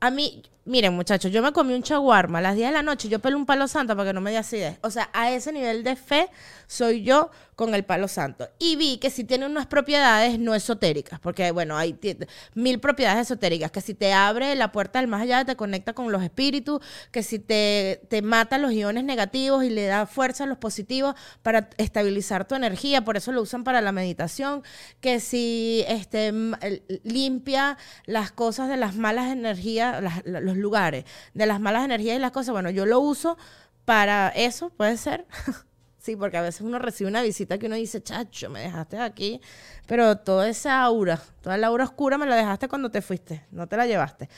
a 0.00 0.10
mí, 0.10 0.42
miren 0.70 0.94
muchachos, 0.94 1.32
yo 1.32 1.42
me 1.42 1.52
comí 1.52 1.74
un 1.74 1.82
chaguarma 1.82 2.38
a 2.38 2.42
las 2.42 2.54
10 2.54 2.68
de 2.68 2.72
la 2.72 2.82
noche, 2.82 3.08
yo 3.08 3.18
pelo 3.18 3.36
un 3.36 3.44
palo 3.44 3.66
santo 3.66 3.96
para 3.96 4.10
que 4.10 4.14
no 4.14 4.20
me 4.20 4.30
dé 4.30 4.38
acidez. 4.38 4.78
O 4.82 4.90
sea, 4.90 5.10
a 5.12 5.30
ese 5.30 5.52
nivel 5.52 5.82
de 5.82 5.96
fe 5.96 6.30
soy 6.68 7.02
yo 7.02 7.30
con 7.56 7.74
el 7.74 7.84
palo 7.84 8.08
santo. 8.08 8.48
Y 8.58 8.76
vi 8.76 8.96
que 8.96 9.10
si 9.10 9.24
tiene 9.24 9.44
unas 9.44 9.66
propiedades 9.66 10.38
no 10.38 10.54
esotéricas, 10.54 11.20
porque 11.20 11.50
bueno, 11.50 11.76
hay 11.76 11.98
mil 12.54 12.80
propiedades 12.80 13.26
esotéricas, 13.26 13.70
que 13.70 13.82
si 13.82 13.92
te 13.92 14.12
abre 14.12 14.54
la 14.54 14.72
puerta 14.72 14.98
del 14.98 15.08
más 15.08 15.20
allá, 15.20 15.44
te 15.44 15.56
conecta 15.56 15.92
con 15.92 16.10
los 16.10 16.22
espíritus, 16.22 16.80
que 17.10 17.22
si 17.22 17.38
te, 17.38 18.00
te 18.08 18.22
mata 18.22 18.56
los 18.56 18.72
iones 18.72 19.04
negativos 19.04 19.64
y 19.64 19.68
le 19.70 19.86
da 19.86 20.06
fuerza 20.06 20.44
a 20.44 20.46
los 20.46 20.56
positivos 20.56 21.16
para 21.42 21.68
estabilizar 21.76 22.46
tu 22.46 22.54
energía, 22.54 23.04
por 23.04 23.16
eso 23.16 23.32
lo 23.32 23.42
usan 23.42 23.62
para 23.62 23.82
la 23.82 23.92
meditación, 23.92 24.62
que 25.00 25.20
si 25.20 25.84
este, 25.86 26.32
limpia 27.02 27.76
las 28.06 28.32
cosas 28.32 28.70
de 28.70 28.78
las 28.78 28.94
malas 28.94 29.30
energías, 29.30 30.02
los 30.24 30.56
lugares, 30.60 31.04
de 31.34 31.46
las 31.46 31.60
malas 31.60 31.84
energías 31.84 32.16
y 32.16 32.20
las 32.20 32.30
cosas, 32.32 32.52
bueno, 32.52 32.70
yo 32.70 32.86
lo 32.86 33.00
uso 33.00 33.36
para 33.84 34.28
eso, 34.28 34.70
puede 34.70 34.96
ser. 34.96 35.26
Sí, 36.00 36.16
porque 36.16 36.38
a 36.38 36.40
veces 36.40 36.62
uno 36.62 36.78
recibe 36.78 37.10
una 37.10 37.20
visita 37.20 37.58
que 37.58 37.66
uno 37.66 37.74
dice, 37.74 38.02
chacho, 38.02 38.48
me 38.48 38.60
dejaste 38.60 38.98
aquí, 38.98 39.38
pero 39.86 40.16
toda 40.16 40.48
esa 40.48 40.80
aura, 40.80 41.20
toda 41.42 41.58
la 41.58 41.66
aura 41.66 41.84
oscura 41.84 42.16
me 42.16 42.24
la 42.24 42.36
dejaste 42.36 42.68
cuando 42.68 42.90
te 42.90 43.02
fuiste, 43.02 43.44
no 43.50 43.66
te 43.66 43.76
la 43.76 43.86
llevaste. 43.86 44.30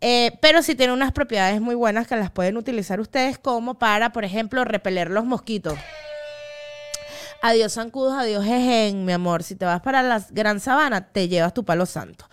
Eh, 0.00 0.36
pero 0.42 0.60
sí 0.60 0.74
tiene 0.74 0.92
unas 0.92 1.12
propiedades 1.12 1.60
muy 1.60 1.76
buenas 1.76 2.08
que 2.08 2.16
las 2.16 2.32
pueden 2.32 2.56
utilizar 2.56 2.98
ustedes 2.98 3.38
como 3.38 3.78
para, 3.78 4.12
por 4.12 4.24
ejemplo, 4.24 4.64
repeler 4.64 5.08
los 5.08 5.24
mosquitos. 5.24 5.78
Adiós 7.42 7.74
zancudos, 7.74 8.14
adiós 8.14 8.44
jejen, 8.44 9.04
mi 9.04 9.12
amor. 9.12 9.42
Si 9.42 9.54
te 9.54 9.64
vas 9.66 9.82
para 9.82 10.02
la 10.02 10.24
gran 10.30 10.60
sabana, 10.60 11.12
te 11.12 11.28
llevas 11.28 11.54
tu 11.54 11.64
palo 11.64 11.86
santo. 11.86 12.26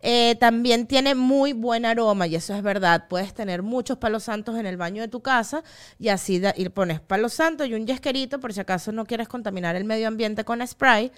Eh, 0.00 0.36
también 0.38 0.86
tiene 0.86 1.14
muy 1.14 1.52
buen 1.52 1.84
aroma 1.84 2.26
y 2.26 2.36
eso 2.36 2.54
es 2.54 2.62
verdad. 2.62 3.06
Puedes 3.08 3.34
tener 3.34 3.62
muchos 3.62 3.98
palos 3.98 4.24
santos 4.24 4.56
en 4.56 4.66
el 4.66 4.76
baño 4.76 5.02
de 5.02 5.08
tu 5.08 5.20
casa 5.20 5.62
y 5.98 6.08
así 6.08 6.42
y 6.56 6.68
pones 6.68 7.00
palo 7.00 7.28
santo 7.28 7.64
y 7.64 7.74
un 7.74 7.86
yesquerito 7.86 8.38
por 8.40 8.52
si 8.52 8.60
acaso 8.60 8.92
no 8.92 9.06
quieres 9.06 9.28
contaminar 9.28 9.76
el 9.76 9.84
medio 9.84 10.08
ambiente 10.08 10.44
con 10.44 10.66
spray 10.66 11.10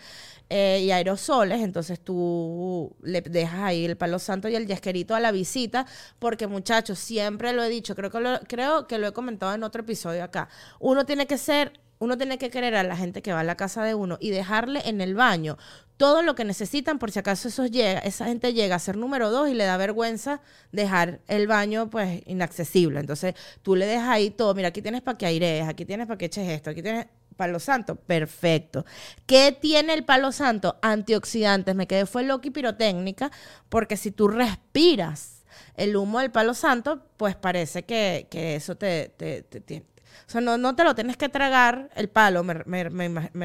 eh, 0.48 0.80
y 0.84 0.90
aerosoles. 0.90 1.60
Entonces 1.60 2.00
tú 2.00 2.94
le 3.02 3.20
dejas 3.20 3.60
ahí 3.60 3.84
el 3.84 3.96
palo 3.96 4.18
santo 4.18 4.48
y 4.48 4.54
el 4.54 4.66
yesquerito 4.66 5.14
a 5.14 5.20
la 5.20 5.32
visita 5.32 5.86
porque 6.18 6.46
muchachos, 6.46 6.98
siempre 6.98 7.52
lo 7.52 7.62
he 7.62 7.68
dicho, 7.68 7.94
creo 7.94 8.10
que 8.10 8.40
creo 8.46 8.86
que 8.86 8.98
lo 8.98 9.08
he 9.08 9.12
comentado 9.12 9.54
en 9.54 9.62
otro 9.64 9.82
episodio 9.82 10.24
acá. 10.24 10.48
Uno 10.78 11.04
tiene 11.04 11.26
que 11.26 11.38
ser 11.38 11.72
uno 11.98 12.16
tiene 12.16 12.38
que 12.38 12.50
querer 12.50 12.76
a 12.76 12.82
la 12.82 12.96
gente 12.96 13.22
que 13.22 13.32
va 13.32 13.40
a 13.40 13.44
la 13.44 13.56
casa 13.56 13.84
de 13.84 13.94
uno 13.94 14.18
y 14.20 14.30
dejarle 14.30 14.82
en 14.88 15.00
el 15.00 15.14
baño 15.14 15.56
todo 15.96 16.22
lo 16.22 16.34
que 16.34 16.44
necesitan 16.44 16.98
por 16.98 17.10
si 17.10 17.18
acaso 17.18 17.48
eso 17.48 17.66
llega, 17.66 17.98
esa 18.00 18.26
gente 18.26 18.54
llega 18.54 18.76
a 18.76 18.78
ser 18.78 18.96
número 18.96 19.30
dos 19.30 19.48
y 19.48 19.54
le 19.54 19.64
da 19.64 19.76
vergüenza 19.76 20.40
dejar 20.70 21.20
el 21.26 21.46
baño 21.48 21.90
pues 21.90 22.22
inaccesible. 22.26 23.00
Entonces 23.00 23.34
tú 23.62 23.74
le 23.74 23.86
dejas 23.86 24.08
ahí 24.08 24.30
todo, 24.30 24.54
mira, 24.54 24.68
aquí 24.68 24.80
tienes 24.80 25.02
para 25.02 25.18
que 25.18 25.26
aires, 25.26 25.66
aquí 25.66 25.84
tienes 25.84 26.06
para 26.06 26.18
que 26.18 26.26
eches 26.26 26.48
esto, 26.48 26.70
aquí 26.70 26.82
tienes 26.82 27.06
palo 27.38 27.60
santo, 27.60 27.96
perfecto. 27.96 28.84
¿Qué 29.24 29.56
tiene 29.58 29.94
el 29.94 30.04
palo 30.04 30.32
santo? 30.32 30.76
Antioxidantes. 30.82 31.74
Me 31.74 31.86
quedé 31.86 32.04
fue 32.04 32.26
y 32.42 32.50
pirotécnica 32.50 33.30
porque 33.68 33.96
si 33.96 34.10
tú 34.10 34.28
respiras 34.28 35.44
el 35.76 35.96
humo 35.96 36.18
del 36.20 36.30
palo 36.30 36.52
santo, 36.52 37.02
pues 37.16 37.36
parece 37.36 37.84
que, 37.84 38.26
eso 38.30 38.76
te, 38.76 39.14
te, 39.16 39.42
te, 39.42 39.84
o 40.26 40.30
sea, 40.30 40.40
no, 40.40 40.56
no 40.58 40.74
te 40.76 40.84
lo 40.84 40.94
tienes 40.94 41.16
que 41.16 41.28
tragar 41.28 41.90
el 41.94 42.08
palo, 42.08 42.44
me, 42.44 42.54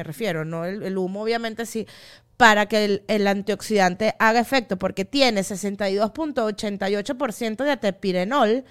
refiero, 0.02 0.44
¿no? 0.44 0.64
El, 0.64 0.98
humo, 0.98 1.22
obviamente, 1.22 1.66
sí, 1.66 1.86
para 2.36 2.66
que 2.66 3.02
el, 3.06 3.26
antioxidante 3.26 4.14
haga 4.18 4.40
efecto, 4.40 4.78
porque 4.78 5.04
tiene 5.04 5.42
62.88% 5.42 7.64
de 7.64 7.70
atepirenol 7.70 8.64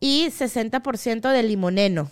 y 0.00 0.28
60% 0.28 1.32
de 1.32 1.42
limoneno. 1.42 2.10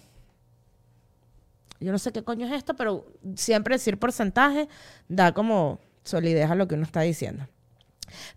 Yo 1.81 1.93
no 1.93 1.99
sé 1.99 2.11
qué 2.13 2.23
coño 2.23 2.47
es 2.47 2.53
esto, 2.53 2.75
pero 2.75 3.07
siempre 3.35 3.75
decir 3.75 3.99
porcentaje 3.99 4.67
da 5.09 5.33
como 5.33 5.79
solidez 6.05 6.51
a 6.51 6.55
lo 6.55 6.67
que 6.67 6.75
uno 6.75 6.85
está 6.85 7.03
diciendo 7.03 7.47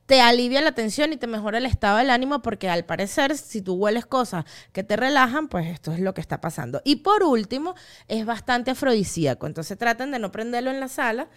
te 0.06 0.22
alivia 0.22 0.62
la 0.62 0.72
tensión 0.74 1.14
y 1.14 1.18
te 1.18 1.28
mejora 1.28 1.58
el 1.58 1.66
estado 1.66 1.98
del 1.98 2.10
ánimo 2.10 2.42
porque 2.42 2.70
al 2.70 2.86
parecer 2.86 3.38
si 3.38 3.62
tú 3.62 3.76
hueles 3.76 4.06
cosas 4.06 4.46
que 4.74 4.84
te 4.84 4.96
relajan, 4.96 5.48
pues 5.48 5.68
esto 5.68 5.92
es 5.92 6.00
lo 6.00 6.14
que 6.14 6.22
está 6.22 6.42
pasando. 6.42 6.82
Y 6.84 6.98
por 6.98 7.24
último, 7.24 7.76
es 8.08 8.26
bastante 8.26 8.72
afrodisíaco, 8.72 9.48
entonces 9.48 9.78
traten 9.78 10.12
de 10.12 10.20
no 10.20 10.32
prenderlo 10.32 10.72
en 10.72 10.80
la 10.80 10.88
sala. 10.88 11.30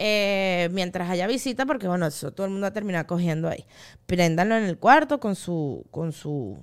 Eh, 0.00 0.68
mientras 0.70 1.10
haya 1.10 1.26
visita, 1.26 1.66
porque 1.66 1.88
bueno, 1.88 2.06
eso 2.06 2.30
todo 2.30 2.46
el 2.46 2.52
mundo 2.52 2.66
va 2.66 2.68
a 2.68 2.72
terminar 2.72 3.06
cogiendo 3.06 3.48
ahí. 3.48 3.66
Préndanlo 4.06 4.56
en 4.56 4.62
el 4.62 4.78
cuarto 4.78 5.18
con 5.18 5.34
su, 5.34 5.84
con 5.90 6.12
su, 6.12 6.56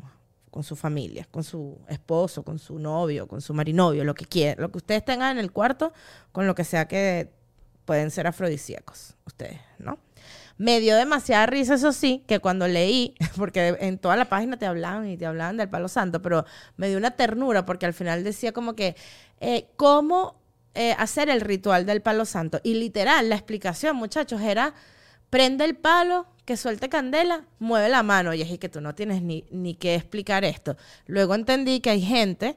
con 0.52 0.64
su 0.64 0.78
familia, 0.78 1.28
con 1.30 1.44
su 1.44 1.78
esposo, 1.90 2.44
con 2.44 2.60
su 2.60 2.80
novio, 2.80 3.28
con 3.28 3.42
su 3.42 3.54
marinovio, 3.54 4.06
lo 4.06 4.16
que 4.16 4.24
quieran, 4.24 4.62
lo 4.62 4.72
que 4.72 4.78
ustedes 4.78 5.04
tengan 5.04 5.38
en 5.38 5.44
el 5.44 5.52
cuarto, 5.52 5.92
con 6.32 6.48
lo 6.48 6.56
que 6.56 6.64
sea 6.64 6.88
que 6.88 7.30
pueden 7.84 8.10
ser 8.10 8.26
afrodisíacos, 8.26 9.16
ustedes, 9.26 9.60
¿no? 9.80 10.00
Me 10.58 10.80
dio 10.80 10.96
demasiada 10.96 11.46
risa, 11.46 11.76
eso 11.76 11.92
sí, 11.92 12.24
que 12.28 12.40
cuando 12.40 12.68
leí, 12.68 13.16
porque 13.38 13.78
en 13.80 13.98
toda 13.98 14.16
la 14.16 14.26
página 14.26 14.58
te 14.58 14.66
hablaban 14.66 15.10
y 15.10 15.18
te 15.18 15.26
hablaban 15.26 15.58
del 15.58 15.70
palo 15.70 15.88
santo, 15.88 16.22
pero 16.22 16.46
me 16.78 16.88
dio 16.88 16.98
una 16.98 17.12
ternura 17.12 17.66
porque 17.66 17.86
al 17.86 17.94
final 17.94 18.24
decía 18.24 18.52
como 18.54 18.74
que, 18.76 18.96
eh, 19.42 19.68
¿cómo 19.76 20.40
eh, 20.74 20.96
hacer 20.98 21.30
el 21.30 21.42
ritual 21.42 21.86
del 21.86 22.02
palo 22.02 22.26
santo? 22.26 22.60
Y 22.64 22.76
literal, 22.76 23.30
la 23.30 23.36
explicación, 23.36 23.96
muchachos, 23.98 24.42
era, 24.42 24.74
prende 25.30 25.66
el 25.66 25.76
palo, 25.76 26.28
que 26.46 26.58
suelte 26.58 26.90
candela, 26.90 27.46
mueve 27.60 27.90
la 27.90 28.04
mano. 28.04 28.34
Y 28.34 28.42
es 28.42 28.60
que 28.60 28.70
tú 28.70 28.80
no 28.80 28.96
tienes 28.96 29.22
ni, 29.22 29.46
ni 29.52 29.76
que 29.76 29.96
explicar 29.96 30.46
esto. 30.46 30.78
Luego 31.08 31.36
entendí 31.36 31.82
que 31.82 31.90
hay 31.90 32.02
gente 32.02 32.56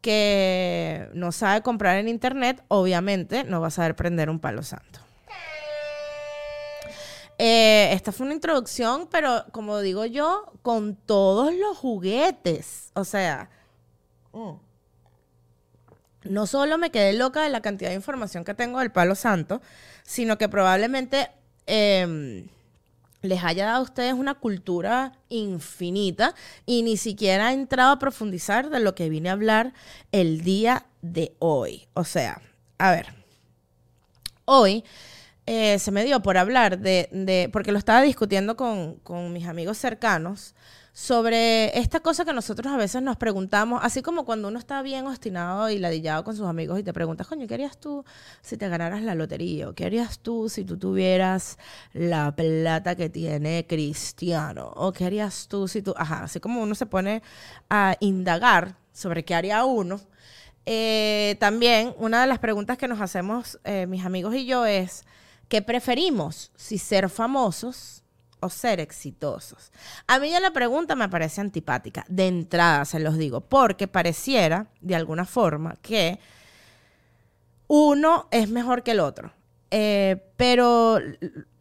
que 0.00 1.08
no 1.14 1.32
sabe 1.32 1.62
comprar 1.62 1.98
en 1.98 2.08
internet, 2.08 2.62
obviamente 2.68 3.44
no 3.44 3.60
va 3.60 3.68
a 3.68 3.70
saber 3.70 3.96
prender 3.96 4.30
un 4.30 4.38
palo 4.38 4.62
santo. 4.62 5.00
Eh, 7.38 7.90
esta 7.92 8.10
fue 8.10 8.26
una 8.26 8.34
introducción, 8.34 9.08
pero 9.10 9.44
como 9.52 9.78
digo 9.78 10.04
yo, 10.04 10.52
con 10.62 10.96
todos 10.96 11.54
los 11.54 11.76
juguetes. 11.76 12.90
O 12.94 13.04
sea, 13.04 13.48
mm, 14.32 14.54
no 16.24 16.46
solo 16.46 16.78
me 16.78 16.90
quedé 16.90 17.12
loca 17.12 17.42
de 17.42 17.48
la 17.48 17.62
cantidad 17.62 17.90
de 17.90 17.96
información 17.96 18.44
que 18.44 18.54
tengo 18.54 18.80
del 18.80 18.90
Palo 18.90 19.14
Santo, 19.14 19.62
sino 20.02 20.36
que 20.36 20.48
probablemente 20.48 21.30
em, 21.66 22.48
les 23.22 23.44
haya 23.44 23.66
dado 23.66 23.78
a 23.78 23.82
ustedes 23.82 24.14
una 24.14 24.34
cultura 24.34 25.12
infinita 25.28 26.34
y 26.66 26.82
ni 26.82 26.96
siquiera 26.96 27.48
ha 27.48 27.52
entrado 27.52 27.92
a 27.92 27.98
profundizar 27.98 28.68
de 28.70 28.80
lo 28.80 28.94
que 28.96 29.08
vine 29.08 29.28
a 29.28 29.32
hablar 29.32 29.74
el 30.10 30.42
día 30.42 30.86
de 31.02 31.34
hoy. 31.38 31.86
O 31.94 32.04
sea, 32.04 32.42
a 32.78 32.90
ver, 32.90 33.14
hoy 34.44 34.84
eh, 35.50 35.78
se 35.78 35.90
me 35.92 36.04
dio 36.04 36.20
por 36.20 36.36
hablar 36.36 36.78
de, 36.78 37.48
porque 37.54 37.72
lo 37.72 37.78
estaba 37.78 38.02
discutiendo 38.02 38.54
con, 38.54 39.32
mis 39.32 39.46
amigos 39.46 39.78
cercanos, 39.78 40.54
sobre 40.92 41.78
esta 41.78 42.00
cosa 42.00 42.26
que 42.26 42.34
nosotros 42.34 42.70
a 42.70 42.76
veces 42.76 43.00
nos 43.00 43.16
preguntamos, 43.16 43.80
así 43.82 44.02
como 44.02 44.26
cuando 44.26 44.48
uno 44.48 44.58
está 44.58 44.82
bien 44.82 45.06
obstinado 45.06 45.70
y 45.70 45.78
ladillado 45.78 46.22
con 46.22 46.36
sus 46.36 46.46
amigos 46.46 46.78
y 46.78 46.82
te 46.82 46.92
preguntas, 46.92 47.26
coño, 47.26 47.46
¿qué 47.46 47.54
harías 47.54 47.78
tú 47.78 48.04
si 48.42 48.58
te 48.58 48.68
ganaras 48.68 49.00
la 49.00 49.14
lotería? 49.14 49.70
¿O 49.70 49.72
qué 49.72 49.86
harías 49.86 50.18
tú 50.18 50.50
si 50.50 50.66
tú 50.66 50.76
tuvieras 50.76 51.56
la 51.94 52.36
plata 52.36 52.94
que 52.94 53.08
tiene 53.08 53.64
Cristiano? 53.66 54.70
¿O 54.76 54.92
qué 54.92 55.06
harías 55.06 55.48
tú 55.48 55.66
si 55.66 55.80
tú, 55.80 55.94
ajá, 55.96 56.24
así 56.24 56.40
como 56.40 56.60
uno 56.60 56.74
se 56.74 56.84
pone 56.84 57.22
a 57.70 57.96
indagar 58.00 58.76
sobre 58.92 59.24
qué 59.24 59.34
haría 59.34 59.64
uno? 59.64 59.98
Eh, 60.66 61.36
también 61.40 61.94
una 61.96 62.20
de 62.20 62.26
las 62.26 62.38
preguntas 62.38 62.76
que 62.76 62.86
nos 62.86 63.00
hacemos 63.00 63.58
eh, 63.64 63.86
mis 63.86 64.04
amigos 64.04 64.34
y 64.34 64.44
yo 64.44 64.66
es, 64.66 65.06
¿Qué 65.48 65.62
preferimos? 65.62 66.52
Si 66.56 66.78
ser 66.78 67.08
famosos 67.08 68.02
o 68.40 68.48
ser 68.50 68.80
exitosos. 68.80 69.72
A 70.06 70.18
mí 70.18 70.30
ya 70.30 70.40
la 70.40 70.52
pregunta 70.52 70.94
me 70.94 71.08
parece 71.08 71.40
antipática. 71.40 72.04
De 72.08 72.26
entrada 72.26 72.84
se 72.84 73.00
los 73.00 73.16
digo, 73.16 73.40
porque 73.40 73.88
pareciera, 73.88 74.66
de 74.80 74.94
alguna 74.94 75.24
forma, 75.24 75.76
que 75.82 76.18
uno 77.66 78.28
es 78.30 78.48
mejor 78.48 78.82
que 78.82 78.92
el 78.92 79.00
otro. 79.00 79.32
Eh, 79.70 80.22
pero 80.36 80.98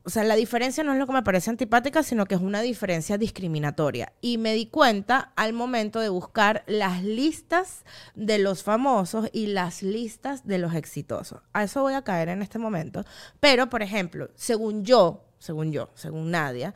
o 0.07 0.09
sea, 0.09 0.23
la 0.23 0.35
diferencia 0.35 0.85
no 0.85 0.93
es 0.93 0.99
lo 0.99 1.05
que 1.05 1.11
me 1.11 1.21
parece 1.21 1.49
antipática, 1.49 2.01
sino 2.01 2.25
que 2.25 2.35
es 2.35 2.39
una 2.39 2.61
diferencia 2.61 3.17
discriminatoria. 3.17 4.13
Y 4.21 4.37
me 4.37 4.53
di 4.53 4.67
cuenta 4.67 5.33
al 5.35 5.51
momento 5.51 5.99
de 5.99 6.07
buscar 6.07 6.63
las 6.65 7.03
listas 7.03 7.83
de 8.15 8.37
los 8.37 8.63
famosos 8.63 9.27
y 9.33 9.47
las 9.47 9.83
listas 9.83 10.47
de 10.47 10.59
los 10.59 10.75
exitosos. 10.75 11.41
A 11.51 11.65
eso 11.65 11.81
voy 11.81 11.93
a 11.93 12.03
caer 12.03 12.29
en 12.29 12.41
este 12.41 12.57
momento. 12.57 13.03
Pero, 13.41 13.69
por 13.69 13.81
ejemplo, 13.81 14.29
según 14.35 14.85
yo, 14.85 15.25
según 15.39 15.73
yo, 15.73 15.89
según 15.93 16.31
Nadia, 16.31 16.73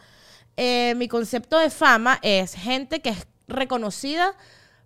eh, 0.58 0.94
mi 0.98 1.08
concepto 1.08 1.58
de 1.58 1.70
fama 1.70 2.20
es 2.24 2.54
gente 2.54 3.00
que 3.00 3.12
es 3.12 3.28
reconocida 3.48 4.36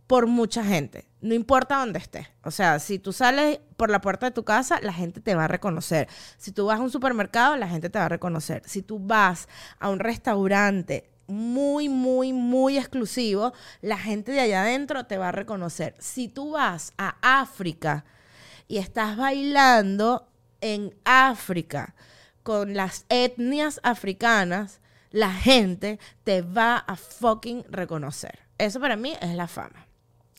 por 0.08 0.28
mucha 0.28 0.64
gente, 0.64 1.08
no 1.22 1.34
importa 1.34 1.78
dónde 1.78 2.00
estés. 2.00 2.28
O 2.44 2.52
sea, 2.52 2.80
si 2.80 3.00
tú 3.00 3.12
sales 3.12 3.60
por 3.78 3.90
la 3.90 4.02
puerta 4.02 4.28
de 4.28 4.32
tu 4.32 4.44
casa, 4.44 4.80
la 4.82 4.94
gente 4.94 5.20
te 5.20 5.36
va 5.36 5.46
a 5.46 5.48
reconocer. 5.48 6.08
Si 6.38 6.52
tú 6.52 6.68
vas 6.68 6.80
a 6.80 6.84
un 6.84 6.92
supermercado, 6.92 7.56
la 7.56 7.68
gente 7.68 7.90
te 7.90 7.98
va 7.98 8.06
a 8.06 8.10
reconocer. 8.10 8.62
Si 8.66 8.82
tú 8.82 9.00
vas 9.00 9.50
a 9.80 9.90
un 9.90 10.00
restaurante 10.00 11.10
muy, 11.28 11.90
muy, 11.90 12.34
muy 12.34 12.78
exclusivo, 12.78 13.54
la 13.82 13.98
gente 13.98 14.32
de 14.32 14.42
allá 14.42 14.62
adentro 14.62 15.06
te 15.06 15.18
va 15.18 15.30
a 15.30 15.32
reconocer. 15.32 15.96
Si 16.00 16.28
tú 16.28 16.52
vas 16.52 16.94
a 16.98 17.16
África 17.42 18.06
y 18.68 18.78
estás 18.78 19.18
bailando 19.18 20.30
en 20.62 20.96
África 21.04 21.96
con 22.44 22.76
las 22.76 23.06
etnias 23.10 23.80
africanas, 23.82 24.82
la 25.10 25.32
gente 25.32 26.00
te 26.24 26.44
va 26.44 26.78
a 26.78 26.96
fucking 26.96 27.64
reconocer. 27.70 28.40
Eso 28.58 28.80
para 28.80 28.96
mí 28.96 29.14
es 29.22 29.34
la 29.34 29.48
fama. 29.48 29.88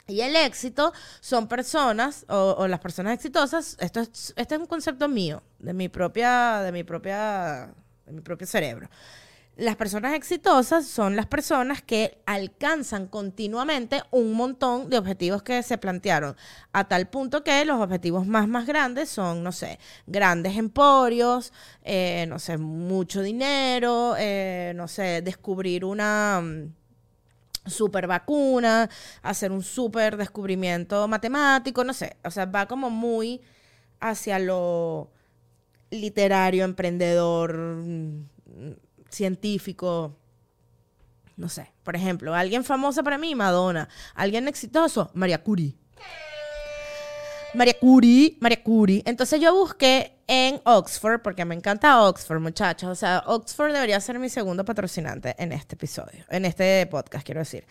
Y 0.09 0.21
el 0.21 0.37
éxito 0.37 0.93
son 1.21 1.49
personas, 1.49 2.25
o, 2.29 2.69
las 2.69 2.79
personas 2.79 3.15
exitosas, 3.15 3.77
esto 3.81 4.01
es, 4.01 4.33
este 4.37 4.55
es 4.55 4.61
un 4.61 4.67
concepto 4.67 5.09
mío, 5.09 5.43
de 5.59 5.75
mi 5.75 5.89
propia, 5.89 6.61
de 6.61 6.71
mi 6.71 6.85
propia, 6.85 7.75
de 8.05 8.13
mi 8.13 8.21
propio 8.21 8.47
cerebro. 8.47 8.89
Las 9.57 9.75
personas 9.75 10.15
exitosas 10.15 10.87
son 10.87 11.17
las 11.17 11.27
personas 11.27 11.83
que 11.83 12.19
alcanzan 12.27 13.09
continuamente 13.09 14.03
un 14.13 14.35
montón 14.35 14.91
de 14.91 14.99
objetivos 14.99 15.43
que 15.43 15.61
se 15.65 15.77
plantearon, 15.77 16.37
a 16.73 16.85
tal 16.85 17.09
punto 17.09 17.43
que 17.43 17.65
los 17.65 17.81
objetivos 17.81 18.27
más, 18.29 18.47
más 18.47 18.67
grandes 18.67 19.09
son, 19.09 19.43
no 19.43 19.51
sé, 19.51 19.81
grandes 20.07 20.57
emporios, 20.57 21.53
eh, 21.83 22.27
no 22.29 22.39
sé, 22.39 22.59
mucho 22.59 23.23
dinero, 23.23 24.15
eh, 24.19 24.73
no 24.77 24.87
sé, 24.87 25.21
descubrir 25.23 25.85
una 25.85 26.43
super 27.67 28.07
vacuna, 28.07 28.89
hacer 29.23 29.53
un 29.53 29.63
super 29.63 30.17
descubrimiento 30.17 31.07
matemático, 31.09 31.85
no 31.85 31.93
sé, 31.93 32.17
o 32.25 32.31
sea, 32.31 32.47
va 32.47 32.67
como 32.67 32.91
muy 32.91 33.41
hacia 34.01 34.39
lo 34.39 35.11
literario, 35.91 36.65
emprendedor, 36.65 37.57
mm, 37.57 38.27
científico, 39.09 40.17
no 41.37 41.49
sé. 41.49 41.73
Por 41.83 41.97
ejemplo, 41.97 42.35
alguien 42.35 42.65
famosa 42.65 43.03
para 43.03 43.19
mí, 43.19 43.35
Madonna. 43.35 43.89
Alguien 44.15 44.49
exitoso, 44.49 45.11
María 45.15 45.43
Curie. 45.43 45.77
María 47.55 47.79
Curie, 47.79 48.37
María 48.41 48.63
Curie. 48.63 49.03
Entonces 49.07 49.41
yo 49.41 49.55
busqué 49.55 50.16
en 50.27 50.61
Oxford, 50.65 51.21
porque 51.23 51.45
me 51.45 51.55
encanta 51.55 52.03
Oxford, 52.03 52.41
muchachos. 52.41 52.91
O 52.91 52.95
sea, 52.95 53.23
Oxford 53.27 53.73
debería 53.73 54.01
ser 54.01 54.19
mi 54.19 54.29
segundo 54.29 54.65
patrocinante 54.65 55.35
en 55.39 55.53
este 55.53 55.75
episodio, 55.75 56.25
en 56.29 56.45
este 56.45 56.87
podcast, 56.87 57.25
quiero 57.25 57.41
decir. 57.41 57.65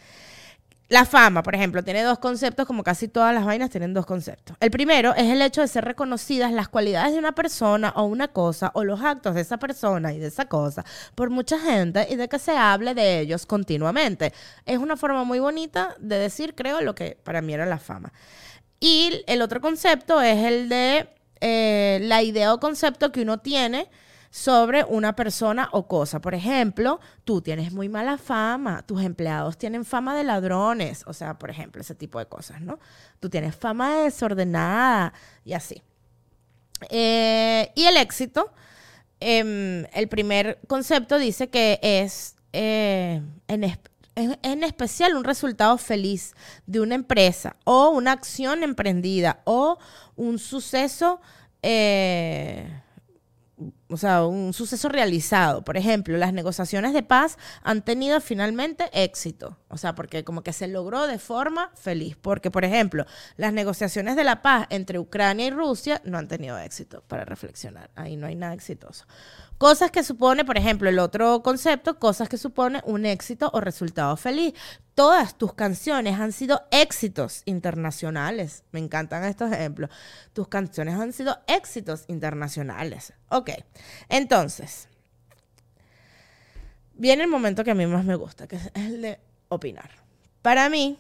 La 0.88 1.03
fama, 1.03 1.41
por 1.41 1.55
ejemplo, 1.55 1.83
tiene 1.83 2.03
dos 2.03 2.19
conceptos, 2.19 2.67
como 2.67 2.83
casi 2.83 3.07
todas 3.07 3.33
las 3.33 3.43
vainas 3.43 3.71
tienen 3.71 3.95
dos 3.95 4.05
conceptos. 4.05 4.55
El 4.59 4.69
primero 4.69 5.15
es 5.15 5.31
el 5.31 5.41
hecho 5.41 5.62
de 5.62 5.67
ser 5.67 5.83
reconocidas 5.83 6.51
las 6.51 6.67
cualidades 6.67 7.13
de 7.13 7.17
una 7.17 7.31
persona 7.31 7.91
o 7.95 8.03
una 8.03 8.27
cosa 8.27 8.69
o 8.75 8.83
los 8.83 9.01
actos 9.01 9.33
de 9.33 9.41
esa 9.41 9.57
persona 9.57 10.13
y 10.13 10.19
de 10.19 10.27
esa 10.27 10.45
cosa 10.45 10.85
por 11.15 11.31
mucha 11.31 11.57
gente 11.57 12.05
y 12.07 12.17
de 12.17 12.29
que 12.29 12.38
se 12.38 12.55
hable 12.55 12.93
de 12.93 13.19
ellos 13.19 13.47
continuamente. 13.47 14.31
Es 14.67 14.77
una 14.77 14.95
forma 14.95 15.24
muy 15.24 15.39
bonita 15.39 15.95
de 16.00 16.19
decir, 16.19 16.53
creo, 16.53 16.81
lo 16.81 16.93
que 16.93 17.17
para 17.24 17.41
mí 17.41 17.51
era 17.55 17.65
la 17.65 17.79
fama. 17.79 18.13
Y 18.79 19.24
el 19.25 19.41
otro 19.41 19.61
concepto 19.61 20.22
es 20.22 20.37
el 20.46 20.70
de 20.70 21.09
eh, 21.41 22.00
la 22.01 22.21
idea 22.24 22.53
o 22.53 22.59
concepto 22.59 23.11
que 23.11 23.21
uno 23.21 23.39
tiene 23.39 23.89
sobre 24.35 24.83
una 24.83 25.15
persona 25.15 25.69
o 25.71 25.87
cosa. 25.87 26.19
Por 26.19 26.35
ejemplo, 26.35 27.00
tú 27.24 27.41
tienes 27.41 27.71
muy 27.71 27.87
mala 27.87 28.17
fama, 28.17 28.83
tus 28.85 29.01
empleados 29.01 29.57
tienen 29.57 29.85
fama 29.85 30.13
de 30.13 30.25
ladrones, 30.25 31.03
o 31.07 31.13
sea, 31.13 31.39
por 31.39 31.50
ejemplo, 31.50 31.81
ese 31.81 31.95
tipo 31.95 32.19
de 32.19 32.25
cosas, 32.25 32.59
¿no? 32.59 32.79
Tú 33.21 33.29
tienes 33.29 33.55
fama 33.55 33.95
de 33.95 34.03
desordenada 34.03 35.13
y 35.45 35.53
así. 35.53 35.81
Eh, 36.89 37.71
y 37.75 37.85
el 37.85 37.95
éxito, 37.95 38.51
em, 39.21 39.85
el 39.93 40.07
primer 40.09 40.59
concepto 40.67 41.17
dice 41.17 41.50
que 41.50 41.79
es 41.81 42.35
eh, 42.51 43.21
en, 43.48 43.63
en, 44.15 44.63
especial 44.63 45.15
un 45.15 45.23
resultado 45.23 45.77
feliz 45.77 46.33
de 46.65 46.79
una 46.79 46.95
empresa 46.95 47.57
o 47.65 47.89
una 47.89 48.13
acción 48.13 48.63
emprendida 48.63 49.41
o 49.43 49.77
un 50.15 50.39
suceso, 50.39 51.19
eh, 51.61 52.81
o 53.87 53.98
sea, 53.98 54.25
un 54.25 54.53
suceso 54.53 54.89
realizado. 54.89 55.63
Por 55.63 55.77
ejemplo, 55.77 56.17
las 56.17 56.33
negociaciones 56.33 56.93
de 56.93 57.03
paz 57.03 57.37
han 57.61 57.83
tenido 57.83 58.19
finalmente 58.19 58.89
éxito. 58.93 59.57
O 59.69 59.77
sea, 59.77 59.93
porque 59.93 60.24
como 60.24 60.41
que 60.41 60.53
se 60.53 60.67
logró 60.67 61.05
de 61.05 61.19
forma 61.19 61.71
feliz. 61.75 62.15
Porque, 62.15 62.50
por 62.50 62.65
ejemplo, 62.65 63.05
las 63.37 63.53
negociaciones 63.53 64.15
de 64.15 64.24
la 64.24 64.41
paz 64.41 64.65
entre 64.69 64.98
Ucrania 64.98 65.45
y 65.48 65.51
Rusia 65.51 66.01
no 66.03 66.17
han 66.17 66.27
tenido 66.27 66.57
éxito, 66.57 67.03
para 67.07 67.25
reflexionar. 67.25 67.91
Ahí 67.95 68.15
no 68.15 68.25
hay 68.25 68.35
nada 68.35 68.53
exitoso. 68.53 69.05
Cosas 69.57 69.89
que 69.89 70.03
supone, 70.03 70.43
por 70.43 70.57
ejemplo, 70.57 70.89
el 70.89 71.00
otro 71.00 71.41
concepto, 71.41 71.98
cosas 71.98 72.27
que 72.27 72.37
supone 72.37 72.81
un 72.85 73.05
éxito 73.05 73.50
o 73.53 73.61
resultado 73.61 74.17
feliz. 74.17 74.53
Todas 74.95 75.37
tus 75.37 75.53
canciones 75.53 76.19
han 76.19 76.31
sido 76.31 76.63
éxitos 76.71 77.41
internacionales. 77.45 78.63
Me 78.71 78.79
encantan 78.79 79.24
estos 79.24 79.51
ejemplos. 79.51 79.89
Tus 80.33 80.48
canciones 80.48 80.95
han 80.95 81.13
sido 81.13 81.37
éxitos 81.48 82.03
internacionales. 82.07 83.13
Ok, 83.29 83.51
entonces, 84.09 84.88
viene 86.94 87.24
el 87.24 87.29
momento 87.29 87.64
que 87.64 87.72
a 87.72 87.75
mí 87.75 87.85
más 87.85 88.05
me 88.05 88.16
gusta, 88.16 88.48
que 88.48 88.55
es 88.57 88.72
el 88.75 89.01
de 89.01 89.20
opinar. 89.50 89.90
Para 90.42 90.70
mí, 90.70 91.00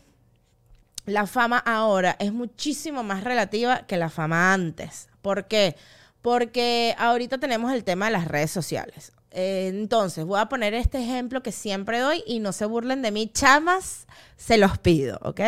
la 1.05 1.27
fama 1.27 1.59
ahora 1.59 2.15
es 2.19 2.33
muchísimo 2.33 3.03
más 3.03 3.23
relativa 3.23 3.85
que 3.85 3.97
la 3.97 4.09
fama 4.09 4.53
antes. 4.53 5.09
¿Por 5.21 5.47
qué? 5.47 5.75
porque 6.25 6.95
ahorita 6.97 7.37
tenemos 7.37 7.71
el 7.71 7.83
tema 7.83 8.07
de 8.07 8.13
las 8.13 8.27
redes 8.27 8.49
sociales. 8.49 9.11
Entonces, 9.29 10.25
voy 10.25 10.39
a 10.39 10.49
poner 10.49 10.73
este 10.73 10.97
ejemplo 10.97 11.43
que 11.43 11.51
siempre 11.51 11.99
doy 11.99 12.23
y 12.25 12.39
no 12.39 12.51
se 12.51 12.65
burlen 12.65 13.03
de 13.03 13.11
mí, 13.11 13.29
chamas, 13.31 14.07
se 14.35 14.57
los 14.57 14.79
pido, 14.79 15.19
¿ok? 15.21 15.39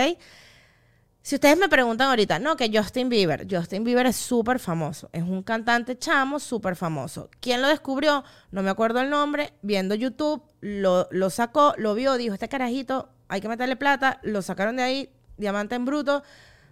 Si 1.28 1.36
ustedes 1.36 1.58
me 1.58 1.68
preguntan 1.68 2.08
ahorita, 2.08 2.40
no, 2.40 2.56
que 2.56 2.72
Justin 2.74 3.10
Bieber, 3.10 3.46
Justin 3.52 3.84
Bieber 3.84 4.06
es 4.06 4.16
súper 4.16 4.60
famoso, 4.60 5.10
es 5.12 5.24
un 5.24 5.44
cantante 5.44 6.00
chamo 6.00 6.40
súper 6.40 6.78
famoso. 6.78 7.30
¿Quién 7.42 7.62
lo 7.62 7.68
descubrió? 7.68 8.24
No 8.50 8.64
me 8.64 8.70
acuerdo 8.70 9.02
el 9.02 9.10
nombre, 9.10 9.52
viendo 9.62 9.94
YouTube, 9.94 10.42
lo, 10.62 11.30
sacó, 11.30 11.74
lo 11.78 11.96
vio, 11.96 12.16
dijo, 12.16 12.34
este 12.34 12.48
carajito, 12.48 13.10
hay 13.28 13.42
que 13.42 13.50
meterle 13.50 13.76
plata, 13.76 14.22
lo 14.24 14.42
sacaron 14.42 14.78
de 14.78 14.84
ahí, 14.84 15.10
diamante 15.36 15.76
en 15.76 15.84
bruto, 15.84 16.24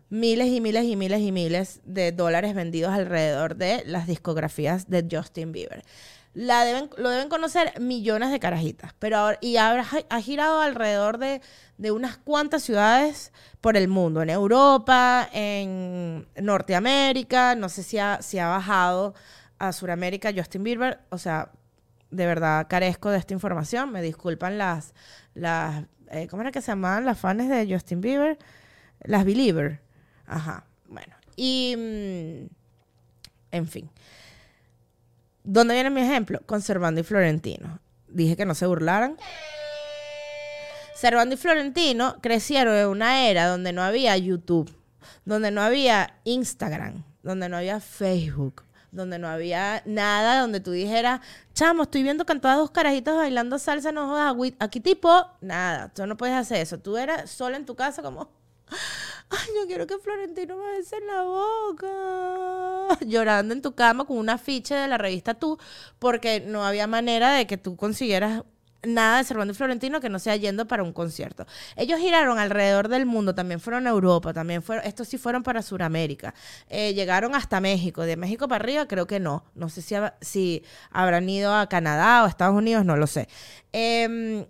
miles 0.07 0.47
y 0.47 0.61
miles 0.61 0.85
y 0.85 0.95
miles 0.95 1.19
y 1.19 1.33
miles 1.33 1.81
de 1.83 2.13
dólares 2.13 2.55
vendidos 2.55 2.93
alrededor 2.93 3.57
de 3.57 3.83
las 3.85 4.07
discografías 4.07 4.89
de 4.89 5.05
Justin 5.11 5.51
Bieber. 5.51 5.83
La 6.35 6.65
deben, 6.65 6.89
lo 6.97 7.09
deben 7.09 7.29
conocer 7.29 7.79
millones 7.79 8.29
de 8.29 8.41
carajitas, 8.41 8.93
pero 8.99 9.17
ahora, 9.17 9.37
y 9.39 9.55
ha, 9.55 9.81
girado 10.21 10.59
alrededor 10.59 11.17
de, 11.17 11.41
de, 11.77 11.91
unas 11.91 12.17
cuantas 12.17 12.61
ciudades 12.61 13.31
por 13.61 13.77
el 13.77 13.87
mundo, 13.87 14.21
en 14.21 14.29
Europa, 14.29 15.29
en 15.31 16.27
Norteamérica, 16.35 17.55
no 17.55 17.69
sé 17.69 17.83
si 17.83 17.99
ha, 17.99 18.21
si 18.21 18.37
ha 18.37 18.49
bajado 18.49 19.13
a 19.59 19.71
Sudamérica 19.71 20.33
Justin 20.35 20.63
Bieber, 20.63 20.99
o 21.09 21.17
sea, 21.17 21.51
de 22.11 22.25
verdad 22.25 22.67
carezco 22.67 23.11
de 23.11 23.17
esta 23.17 23.33
información, 23.33 23.93
me 23.93 24.01
disculpan 24.01 24.57
las, 24.57 24.93
las 25.35 25.85
eh, 26.11 26.27
¿cómo 26.27 26.41
era 26.41 26.51
que 26.51 26.61
se 26.61 26.67
llamaban 26.67 27.05
las 27.05 27.17
fans 27.17 27.49
de 27.49 27.67
Justin 27.71 28.01
Bieber? 28.01 28.37
Las 29.01 29.25
Believer. 29.25 29.81
Ajá, 30.25 30.65
bueno. 30.87 31.13
Y, 31.35 31.75
mm, 31.77 32.47
en 33.51 33.67
fin. 33.67 33.89
¿Dónde 35.45 35.75
viene 35.75 35.91
mi 35.91 36.01
ejemplo? 36.01 36.41
Con 36.47 36.61
Servando 36.61 37.01
y 37.01 37.03
Florentino. 37.03 37.79
Dije 38.07 38.35
que 38.35 38.45
no 38.45 38.55
se 38.55 38.65
burlaran. 38.65 39.15
Servando 40.95 41.35
y 41.35 41.37
Florentino 41.37 42.17
crecieron 42.19 42.75
en 42.75 42.87
una 42.87 43.27
era 43.27 43.47
donde 43.47 43.71
no 43.71 43.83
había 43.83 44.17
YouTube, 44.17 44.71
donde 45.23 45.51
no 45.51 45.61
había 45.61 46.19
Instagram, 46.23 47.03
donde 47.21 47.47
no 47.47 47.57
había 47.57 47.79
Facebook, 47.79 48.63
donde 48.91 49.19
no 49.19 49.27
había 49.27 49.83
nada 49.85 50.39
donde 50.39 50.61
tú 50.61 50.71
dijeras, 50.71 51.21
chamo, 51.53 51.83
estoy 51.83 52.01
viendo 52.01 52.25
cantadas 52.25 52.57
dos 52.57 52.71
carajitos 52.71 53.15
bailando 53.15 53.59
salsa, 53.59 53.91
no 53.91 54.07
jodas, 54.07 54.53
aquí 54.57 54.79
tipo, 54.79 55.27
nada, 55.41 55.89
tú 55.89 56.07
no 56.07 56.17
puedes 56.17 56.35
hacer 56.35 56.61
eso. 56.61 56.79
Tú 56.79 56.97
eras 56.97 57.29
solo 57.29 57.55
en 57.55 57.65
tu 57.65 57.75
casa 57.75 58.01
como, 58.01 58.31
ay, 59.29 59.47
yo 59.55 59.67
quiero 59.67 59.87
que 59.87 59.97
Florentino 59.97 60.57
me 60.57 60.77
bese 60.77 60.97
en 60.97 61.07
la 61.07 61.23
boca. 61.23 62.97
Llorando 63.05 63.53
en 63.53 63.61
tu 63.61 63.73
cama 63.75 64.05
con 64.05 64.17
un 64.17 64.29
afiche 64.29 64.75
de 64.75 64.87
la 64.87 64.97
revista 64.97 65.33
Tú, 65.33 65.57
porque 65.99 66.41
no 66.41 66.65
había 66.65 66.87
manera 66.87 67.33
de 67.33 67.47
que 67.47 67.57
tú 67.57 67.75
consiguieras 67.75 68.43
nada 68.85 69.17
de 69.17 69.23
Servando 69.23 69.53
y 69.53 69.55
Florentino 69.55 69.99
que 69.99 70.09
no 70.09 70.19
sea 70.19 70.35
yendo 70.35 70.67
para 70.67 70.83
un 70.83 70.93
concierto. 70.93 71.45
Ellos 71.75 71.99
giraron 71.99 72.39
alrededor 72.39 72.87
del 72.87 73.05
mundo, 73.05 73.35
también 73.35 73.59
fueron 73.59 73.87
a 73.87 73.89
Europa, 73.89 74.33
también 74.33 74.61
fueron, 74.61 74.85
estos 74.85 75.07
sí 75.07 75.17
fueron 75.17 75.43
para 75.43 75.61
Sudamérica, 75.61 76.33
eh, 76.69 76.93
llegaron 76.93 77.35
hasta 77.35 77.59
México, 77.59 78.03
de 78.03 78.17
México 78.17 78.47
para 78.47 78.63
arriba 78.63 78.87
creo 78.87 79.07
que 79.07 79.19
no, 79.19 79.43
no 79.55 79.69
sé 79.69 79.81
si, 79.81 79.95
si 80.21 80.63
habrán 80.91 81.27
ido 81.29 81.53
a 81.53 81.67
Canadá 81.67 82.23
o 82.23 82.27
Estados 82.27 82.55
Unidos, 82.55 82.85
no 82.85 82.97
lo 82.97 83.07
sé. 83.07 83.27
Em, 83.71 84.45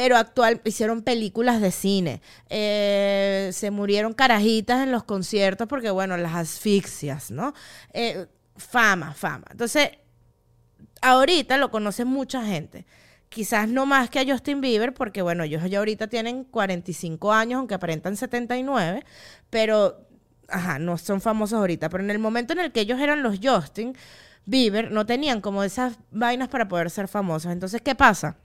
pero 0.00 0.16
actual 0.16 0.62
hicieron 0.64 1.02
películas 1.02 1.60
de 1.60 1.70
cine. 1.70 2.22
Eh, 2.48 3.50
se 3.52 3.70
murieron 3.70 4.14
carajitas 4.14 4.82
en 4.82 4.92
los 4.92 5.04
conciertos 5.04 5.68
porque, 5.68 5.90
bueno, 5.90 6.16
las 6.16 6.34
asfixias, 6.36 7.30
¿no? 7.30 7.52
Eh, 7.92 8.26
fama, 8.56 9.12
fama. 9.12 9.44
Entonces, 9.50 9.90
ahorita 11.02 11.58
lo 11.58 11.70
conoce 11.70 12.06
mucha 12.06 12.42
gente. 12.46 12.86
Quizás 13.28 13.68
no 13.68 13.84
más 13.84 14.08
que 14.08 14.20
a 14.20 14.24
Justin 14.26 14.62
Bieber, 14.62 14.94
porque, 14.94 15.20
bueno, 15.20 15.44
ellos 15.44 15.68
ya 15.68 15.80
ahorita 15.80 16.06
tienen 16.06 16.44
45 16.44 17.34
años, 17.34 17.58
aunque 17.58 17.74
aparentan 17.74 18.16
79, 18.16 19.04
pero, 19.50 20.08
ajá, 20.48 20.78
no 20.78 20.96
son 20.96 21.20
famosos 21.20 21.58
ahorita. 21.58 21.90
Pero 21.90 22.02
en 22.02 22.10
el 22.10 22.18
momento 22.18 22.54
en 22.54 22.60
el 22.60 22.72
que 22.72 22.80
ellos 22.80 23.00
eran 23.00 23.22
los 23.22 23.38
Justin 23.42 23.94
Bieber, 24.46 24.92
no 24.92 25.04
tenían 25.04 25.42
como 25.42 25.62
esas 25.62 25.98
vainas 26.10 26.48
para 26.48 26.68
poder 26.68 26.88
ser 26.88 27.06
famosos. 27.06 27.52
Entonces, 27.52 27.82
¿qué 27.82 27.94
pasa? 27.94 28.38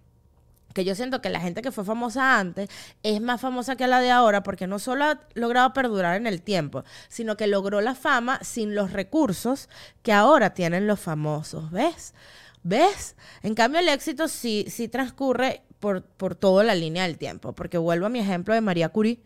Que 0.76 0.84
yo 0.84 0.94
siento 0.94 1.22
que 1.22 1.30
la 1.30 1.40
gente 1.40 1.62
que 1.62 1.72
fue 1.72 1.86
famosa 1.86 2.38
antes 2.38 2.70
es 3.02 3.22
más 3.22 3.40
famosa 3.40 3.78
que 3.78 3.88
la 3.88 4.02
de 4.02 4.12
ahora 4.12 4.44
porque 4.44 4.68
no 4.68 4.78
solo 4.78 5.06
ha 5.06 5.22
logrado 5.34 5.72
perdurar 5.72 6.18
en 6.18 6.28
el 6.28 6.42
tiempo, 6.42 6.84
sino 7.08 7.38
que 7.38 7.48
logró 7.48 7.80
la 7.80 7.96
fama 7.96 8.40
sin 8.44 8.76
los 8.76 8.92
recursos 8.92 9.70
que 10.04 10.12
ahora 10.12 10.54
tienen 10.54 10.86
los 10.86 11.00
famosos, 11.00 11.72
¿ves? 11.72 12.14
¿Ves? 12.62 13.16
En 13.42 13.56
cambio 13.56 13.80
el 13.80 13.88
éxito 13.88 14.28
sí, 14.28 14.66
sí 14.68 14.90
transcurre 14.90 15.64
por, 15.80 16.04
por 16.04 16.36
toda 16.36 16.66
la 16.66 16.76
línea 16.76 17.04
del 17.04 17.18
tiempo, 17.18 17.54
porque 17.54 17.78
vuelvo 17.78 18.08
a 18.08 18.10
mi 18.10 18.20
ejemplo 18.20 18.54
de 18.54 18.60
María 18.60 18.90
Curie, 18.90 19.22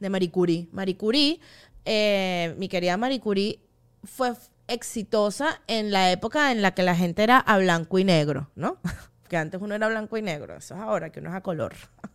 de 0.00 0.08
Marie 0.08 0.30
Curie. 0.30 0.68
Marie 0.72 0.96
Curie, 0.96 1.40
eh, 1.84 2.54
mi 2.56 2.68
querida 2.68 2.96
Marie 2.96 3.20
Curie, 3.20 3.60
fue 4.04 4.32
exitosa 4.68 5.60
en 5.66 5.90
la 5.90 6.10
época 6.10 6.50
en 6.50 6.62
la 6.62 6.72
que 6.72 6.82
la 6.82 6.96
gente 6.96 7.22
era 7.22 7.38
a 7.38 7.58
blanco 7.58 7.98
y 7.98 8.04
negro, 8.04 8.50
¿no? 8.54 8.78
antes 9.36 9.60
uno 9.60 9.74
era 9.74 9.88
blanco 9.88 10.16
y 10.16 10.22
negro, 10.22 10.56
eso 10.56 10.74
es 10.74 10.80
ahora 10.80 11.10
que 11.10 11.20
uno 11.20 11.30
es 11.30 11.36
a 11.36 11.40
color. 11.42 11.74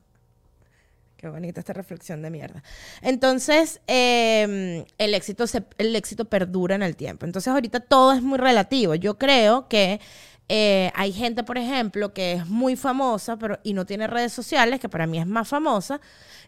Qué 1.18 1.28
bonita 1.28 1.60
esta 1.60 1.74
reflexión 1.74 2.22
de 2.22 2.30
mierda. 2.30 2.64
Entonces, 3.02 3.82
em, 3.88 4.86
el, 4.98 5.14
éxito 5.14 5.44
el 5.78 5.96
éxito 5.98 6.26
perdura 6.26 6.76
en 6.76 6.82
el 6.82 6.96
tiempo. 6.96 7.26
Entonces, 7.26 7.50
ahorita 7.52 7.82
todo 7.82 8.14
es 8.14 8.22
muy 8.22 8.38
relativo. 8.38 8.96
Yo 8.96 9.18
creo 9.18 9.68
que 9.68 10.00
eh, 10.48 10.92
hay 10.96 11.12
gente, 11.12 11.44
por 11.44 11.58
ejemplo, 11.58 12.14
que 12.14 12.34
es 12.34 12.48
muy 12.48 12.76
famosa 12.76 13.38
pero, 13.38 13.60
y 13.64 13.74
no 13.74 13.86
tiene 13.86 14.08
redes 14.08 14.32
sociales, 14.32 14.80
que 14.80 14.88
para 14.88 15.08
mí 15.08 15.20
es 15.20 15.28
más 15.28 15.48
famosa. 15.48 16.00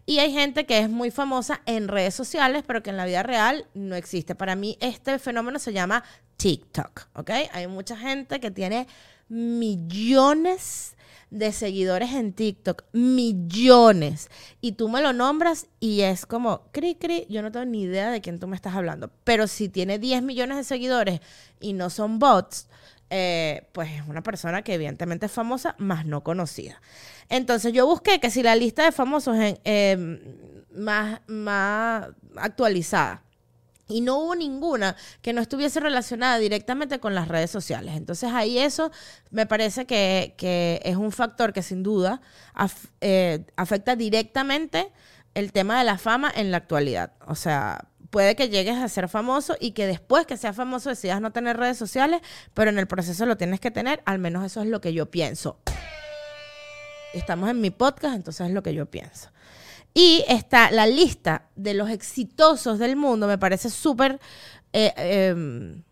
Y 0.05 0.19
hay 0.19 0.31
gente 0.31 0.65
que 0.65 0.79
es 0.79 0.89
muy 0.89 1.11
famosa 1.11 1.61
en 1.65 1.87
redes 1.87 2.15
sociales, 2.15 2.63
pero 2.65 2.81
que 2.81 2.89
en 2.89 2.97
la 2.97 3.05
vida 3.05 3.23
real 3.23 3.67
no 3.73 3.95
existe. 3.95 4.35
Para 4.35 4.55
mí, 4.55 4.77
este 4.81 5.19
fenómeno 5.19 5.59
se 5.59 5.73
llama 5.73 6.03
TikTok, 6.37 7.09
¿ok? 7.13 7.29
Hay 7.51 7.67
mucha 7.67 7.95
gente 7.95 8.39
que 8.39 8.49
tiene 8.49 8.87
millones 9.31 10.97
de 11.29 11.53
seguidores 11.53 12.11
en 12.11 12.33
TikTok, 12.33 12.83
millones. 12.91 14.29
Y 14.59 14.73
tú 14.73 14.89
me 14.89 15.01
lo 15.01 15.13
nombras 15.13 15.67
y 15.79 16.01
es 16.01 16.25
como, 16.25 16.69
cri, 16.73 16.95
cri, 16.95 17.25
yo 17.29 17.41
no 17.41 17.51
tengo 17.51 17.65
ni 17.65 17.83
idea 17.83 18.11
de 18.11 18.19
quién 18.19 18.39
tú 18.39 18.47
me 18.47 18.57
estás 18.57 18.75
hablando. 18.75 19.09
Pero 19.23 19.47
si 19.47 19.69
tiene 19.69 19.97
10 19.97 20.21
millones 20.23 20.57
de 20.57 20.63
seguidores 20.65 21.21
y 21.61 21.71
no 21.73 21.89
son 21.89 22.19
bots, 22.19 22.67
eh, 23.09 23.67
pues 23.71 23.89
es 23.91 24.07
una 24.07 24.21
persona 24.21 24.61
que 24.61 24.73
evidentemente 24.73 25.27
es 25.27 25.31
famosa, 25.31 25.75
más 25.77 26.05
no 26.05 26.21
conocida. 26.23 26.81
Entonces 27.29 27.71
yo 27.71 27.85
busqué 27.85 28.19
que 28.19 28.29
si 28.29 28.43
la 28.43 28.55
lista 28.55 28.83
de 28.83 28.91
famosos 28.91 29.37
en, 29.37 29.57
em, 29.63 30.19
más, 30.73 31.21
más 31.27 32.09
actualizada 32.35 33.23
y 33.91 34.01
no 34.01 34.17
hubo 34.19 34.35
ninguna 34.35 34.95
que 35.21 35.33
no 35.33 35.41
estuviese 35.41 35.79
relacionada 35.79 36.37
directamente 36.37 36.99
con 36.99 37.15
las 37.15 37.27
redes 37.27 37.51
sociales. 37.51 37.95
Entonces 37.95 38.31
ahí 38.33 38.57
eso 38.57 38.91
me 39.29 39.45
parece 39.45 39.85
que, 39.85 40.81
es 40.83 40.95
un 40.95 41.11
factor 41.11 41.53
que 41.53 41.61
sin 41.61 41.83
duda 41.83 42.21
eh, 43.01 43.45
afecta 43.55 43.95
directamente 43.95 44.91
el 45.33 45.51
tema 45.51 45.79
de 45.79 45.85
la 45.85 45.97
fama 45.97 46.31
en 46.35 46.51
la 46.51 46.57
actualidad. 46.57 47.13
O 47.27 47.35
sea, 47.35 47.87
puede 48.11 48.35
que 48.35 48.49
llegues 48.49 48.77
a 48.77 48.87
ser 48.89 49.09
famoso 49.09 49.55
y 49.59 49.71
que 49.71 49.87
después 49.87 50.27
que 50.27 50.37
seas 50.37 50.55
famoso 50.55 50.89
decidas 50.89 51.21
no 51.21 51.31
tener 51.31 51.57
redes 51.57 51.77
sociales, 51.77 52.21
pero 52.53 52.69
en 52.69 52.77
el 52.77 52.87
proceso 52.87 53.25
lo 53.25 53.37
tienes 53.37 53.59
que 53.59 53.71
tener, 53.71 54.03
al 54.05 54.19
menos 54.19 54.45
eso 54.45 54.61
es 54.61 54.67
lo 54.67 54.81
que 54.81 54.93
yo 54.93 55.09
pienso. 55.09 55.57
Estamos 57.13 57.49
en 57.49 57.59
mi 57.59 57.71
podcast, 57.71 58.15
entonces 58.15 58.47
es 58.47 58.53
lo 58.53 58.61
que 58.63 58.73
yo 58.73 58.85
pienso. 58.85 59.29
Y 59.93 60.23
está 60.27 60.71
la 60.71 60.87
lista 60.87 61.49
de 61.55 61.73
los 61.73 61.89
exitosos 61.89 62.79
del 62.79 62.95
mundo, 62.95 63.27
me 63.27 63.37
parece 63.37 63.69
súper 63.69 64.19
eh, 64.71 64.93
em, 64.95 65.83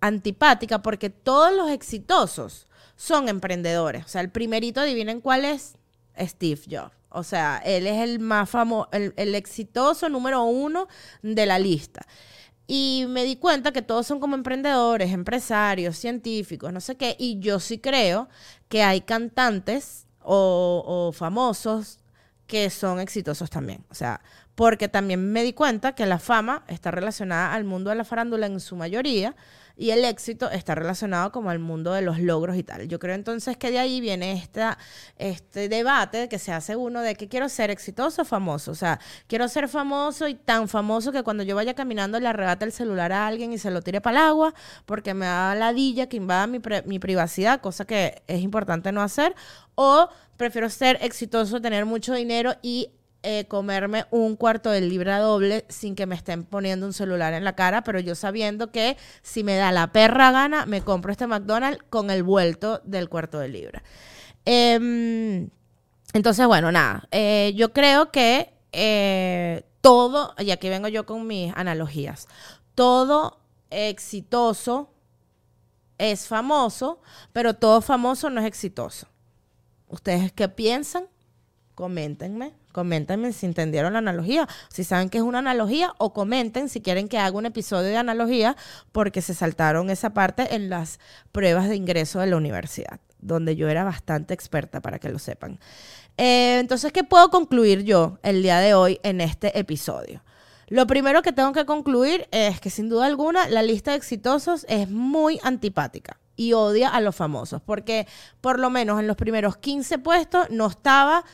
antipática 0.00 0.82
porque 0.82 1.10
todos 1.10 1.52
los 1.54 1.70
exitosos 1.70 2.66
son 2.96 3.28
emprendedores. 3.28 4.04
O 4.04 4.08
sea, 4.08 4.20
el 4.20 4.30
primerito, 4.30 4.80
adivinen 4.80 5.20
cuál 5.20 5.44
es, 5.44 5.74
Steve 6.18 6.60
Jobs. 6.70 6.94
O 7.08 7.24
sea, 7.24 7.60
él 7.64 7.86
es 7.86 8.00
el 8.02 8.20
más 8.20 8.48
famoso, 8.48 8.88
el, 8.92 9.12
el 9.16 9.34
exitoso 9.34 10.08
número 10.08 10.44
uno 10.44 10.86
de 11.22 11.46
la 11.46 11.58
lista. 11.58 12.06
Y 12.68 13.06
me 13.08 13.24
di 13.24 13.34
cuenta 13.34 13.72
que 13.72 13.82
todos 13.82 14.06
son 14.06 14.20
como 14.20 14.36
emprendedores, 14.36 15.12
empresarios, 15.12 15.96
científicos, 15.96 16.72
no 16.72 16.80
sé 16.80 16.96
qué. 16.96 17.16
Y 17.18 17.40
yo 17.40 17.58
sí 17.58 17.78
creo 17.78 18.28
que 18.68 18.84
hay 18.84 19.00
cantantes 19.00 20.06
o, 20.22 20.84
o 20.86 21.12
famosos 21.12 21.99
que 22.50 22.68
son 22.68 22.98
exitosos 22.98 23.48
también. 23.48 23.84
O 23.90 23.94
sea, 23.94 24.20
porque 24.56 24.88
también 24.88 25.32
me 25.32 25.44
di 25.44 25.52
cuenta 25.52 25.94
que 25.94 26.04
la 26.04 26.18
fama 26.18 26.64
está 26.66 26.90
relacionada 26.90 27.54
al 27.54 27.62
mundo 27.62 27.90
de 27.90 27.96
la 27.96 28.04
farándula 28.04 28.46
en 28.46 28.58
su 28.58 28.74
mayoría 28.74 29.36
y 29.80 29.92
el 29.92 30.04
éxito 30.04 30.50
está 30.50 30.74
relacionado 30.74 31.32
como 31.32 31.48
al 31.48 31.58
mundo 31.58 31.94
de 31.94 32.02
los 32.02 32.18
logros 32.18 32.58
y 32.58 32.62
tal. 32.62 32.86
Yo 32.86 32.98
creo 32.98 33.14
entonces 33.14 33.56
que 33.56 33.70
de 33.70 33.78
ahí 33.78 34.02
viene 34.02 34.46
este 35.16 35.68
debate 35.70 36.28
que 36.28 36.38
se 36.38 36.52
hace 36.52 36.76
uno 36.76 37.00
de 37.00 37.14
que 37.14 37.28
quiero 37.28 37.48
ser 37.48 37.70
exitoso 37.70 38.20
o 38.20 38.24
famoso. 38.26 38.72
O 38.72 38.74
sea, 38.74 39.00
quiero 39.26 39.48
ser 39.48 39.68
famoso 39.68 40.28
y 40.28 40.34
tan 40.34 40.68
famoso 40.68 41.12
que 41.12 41.22
cuando 41.22 41.44
yo 41.44 41.56
vaya 41.56 41.72
caminando 41.72 42.20
le 42.20 42.28
arrebate 42.28 42.66
el 42.66 42.72
celular 42.72 43.10
a 43.10 43.26
alguien 43.26 43.54
y 43.54 43.58
se 43.58 43.70
lo 43.70 43.80
tire 43.80 44.02
para 44.02 44.18
el 44.18 44.26
agua 44.26 44.54
porque 44.84 45.14
me 45.14 45.24
da 45.24 45.54
ladilla 45.54 46.10
que 46.10 46.18
invada 46.18 46.46
mi, 46.46 46.60
mi 46.84 46.98
privacidad, 46.98 47.62
cosa 47.62 47.86
que 47.86 48.22
es 48.26 48.42
importante 48.42 48.92
no 48.92 49.00
hacer. 49.00 49.34
O 49.76 50.10
prefiero 50.36 50.68
ser 50.68 50.98
exitoso, 51.00 51.58
tener 51.62 51.86
mucho 51.86 52.12
dinero 52.12 52.52
y 52.60 52.90
eh, 53.22 53.44
comerme 53.48 54.06
un 54.10 54.34
cuarto 54.34 54.70
de 54.70 54.80
libra 54.80 55.18
doble 55.18 55.66
sin 55.68 55.94
que 55.94 56.06
me 56.06 56.14
estén 56.14 56.44
poniendo 56.44 56.86
un 56.86 56.94
celular 56.94 57.34
en 57.34 57.44
la 57.44 57.54
cara, 57.54 57.84
pero 57.84 58.00
yo 58.00 58.14
sabiendo 58.14 58.72
que 58.72 58.96
si 59.22 59.44
me 59.44 59.56
da 59.56 59.72
la 59.72 59.92
perra 59.92 60.32
gana, 60.32 60.64
me 60.64 60.82
compro 60.82 61.12
este 61.12 61.26
McDonald's 61.26 61.82
con 61.90 62.10
el 62.10 62.22
vuelto 62.22 62.80
del 62.84 63.10
cuarto 63.10 63.38
de 63.38 63.48
libra. 63.48 63.82
Em, 64.46 65.50
entonces, 66.14 66.46
bueno, 66.46 66.72
nada, 66.72 67.06
eh, 67.10 67.52
yo 67.56 67.72
creo 67.74 68.10
que 68.10 68.54
eh, 68.72 69.64
todo, 69.82 70.34
y 70.38 70.50
aquí 70.50 70.70
vengo 70.70 70.88
yo 70.88 71.04
con 71.04 71.26
mis 71.26 71.52
analogías, 71.56 72.26
todo 72.74 73.40
exitoso 73.68 74.90
es 75.98 76.26
famoso, 76.26 77.02
pero 77.32 77.54
todo 77.54 77.82
famoso 77.82 78.30
no 78.30 78.40
es 78.40 78.46
exitoso. 78.46 79.06
¿Ustedes 79.88 80.32
qué 80.32 80.48
piensan? 80.48 81.06
Coméntenme, 81.74 82.54
coméntenme 82.72 83.32
si 83.32 83.46
entendieron 83.46 83.92
la 83.92 83.98
analogía, 83.98 84.48
si 84.68 84.84
saben 84.84 85.10
que 85.10 85.18
es 85.18 85.24
una 85.24 85.38
analogía 85.38 85.92
o 85.98 86.12
comenten 86.12 86.68
si 86.68 86.80
quieren 86.80 87.08
que 87.08 87.18
haga 87.18 87.36
un 87.36 87.46
episodio 87.46 87.88
de 87.88 87.96
analogía 87.96 88.56
porque 88.92 89.22
se 89.22 89.34
saltaron 89.34 89.90
esa 89.90 90.10
parte 90.10 90.54
en 90.54 90.70
las 90.70 90.98
pruebas 91.32 91.68
de 91.68 91.76
ingreso 91.76 92.20
de 92.20 92.26
la 92.26 92.36
universidad, 92.36 93.00
donde 93.20 93.56
yo 93.56 93.68
era 93.68 93.84
bastante 93.84 94.34
experta 94.34 94.80
para 94.80 94.98
que 94.98 95.08
lo 95.08 95.18
sepan. 95.18 95.58
Eh, 96.16 96.58
entonces, 96.58 96.92
¿qué 96.92 97.04
puedo 97.04 97.30
concluir 97.30 97.82
yo 97.82 98.18
el 98.22 98.42
día 98.42 98.58
de 98.58 98.74
hoy 98.74 99.00
en 99.02 99.20
este 99.20 99.58
episodio? 99.58 100.22
Lo 100.68 100.86
primero 100.86 101.22
que 101.22 101.32
tengo 101.32 101.52
que 101.52 101.66
concluir 101.66 102.28
es 102.30 102.60
que 102.60 102.70
sin 102.70 102.88
duda 102.88 103.06
alguna 103.06 103.48
la 103.48 103.62
lista 103.62 103.90
de 103.90 103.96
exitosos 103.96 104.64
es 104.68 104.88
muy 104.88 105.40
antipática 105.42 106.20
y 106.36 106.52
odia 106.52 106.88
a 106.88 107.00
los 107.00 107.16
famosos, 107.16 107.60
porque 107.60 108.06
por 108.40 108.60
lo 108.60 108.70
menos 108.70 109.00
en 109.00 109.08
los 109.08 109.16
primeros 109.16 109.56
15 109.56 109.98
puestos 109.98 110.48
no 110.50 110.68
estaba 110.68 111.24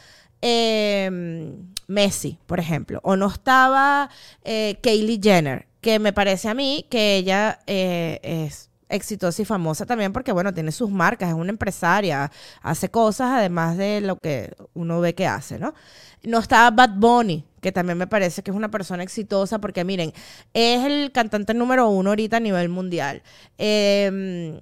em, 0.40 1.72
Messi, 1.87 2.38
por 2.46 2.61
ejemplo, 2.61 3.01
o 3.03 3.16
no 3.16 3.29
estaba 3.29 4.11
eh, 4.44 4.79
Kaylee 4.83 5.20
Jenner, 5.22 5.66
que 5.81 5.99
me 5.99 6.12
parece 6.12 6.49
a 6.49 6.55
mí 6.55 6.87
que 6.90 7.16
ella 7.16 7.61
eh, 7.66 8.20
es 8.22 8.70
exitosa 8.88 9.42
y 9.42 9.44
famosa 9.44 9.87
también 9.87 10.12
porque, 10.12 10.33
bueno, 10.33 10.55
tiene 10.55 10.72
sus 10.72 10.90
marcas, 10.90 11.29
es 11.29 11.35
una 11.35 11.51
empresaria, 11.51 12.31
hace 12.62 12.88
cosas 12.88 13.31
además 13.33 13.77
de 13.77 14.01
lo 14.01 14.16
que 14.16 14.55
uno 14.75 15.01
ve 15.01 15.14
que 15.14 15.27
hace, 15.27 15.59
¿no? 15.59 15.75
No 16.22 16.38
está 16.38 16.70
Bad 16.70 16.94
Bunny, 16.96 17.44
que 17.61 17.72
también 17.72 17.99
me 17.99 18.07
parece 18.07 18.42
que 18.42 18.51
es 18.51 18.57
una 18.57 18.70
persona 18.70 19.03
exitosa 19.03 19.61
porque, 19.61 19.85
miren, 19.85 20.12
es 20.55 20.85
el 20.85 21.12
cantante 21.12 21.55
número 21.55 21.88
uno 21.88 22.11
ahorita 22.11 22.38
a 22.38 22.40
nivel 22.40 22.68
mundial. 22.68 23.22
Eh, 23.59 24.61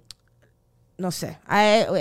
no 0.96 1.10
sé, 1.10 1.38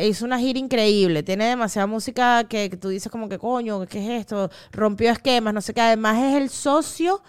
hizo 0.04 0.26
una 0.26 0.40
gira 0.40 0.60
increíble, 0.60 1.24
tiene 1.24 1.46
demasiada 1.46 1.88
música 1.88 2.44
que, 2.46 2.70
tú 2.70 2.90
dices 2.90 3.12
como 3.12 3.28
que 3.28 3.40
coño, 3.40 3.86
¿qué 3.88 4.00
es 4.00 4.22
esto? 4.22 4.50
Rompió 4.72 5.12
esquemas, 5.12 5.54
no 5.54 5.62
sé 5.62 5.74
qué, 5.74 5.82
además 5.82 6.18
es 6.18 6.36
el 6.36 6.50
socio 6.50 7.24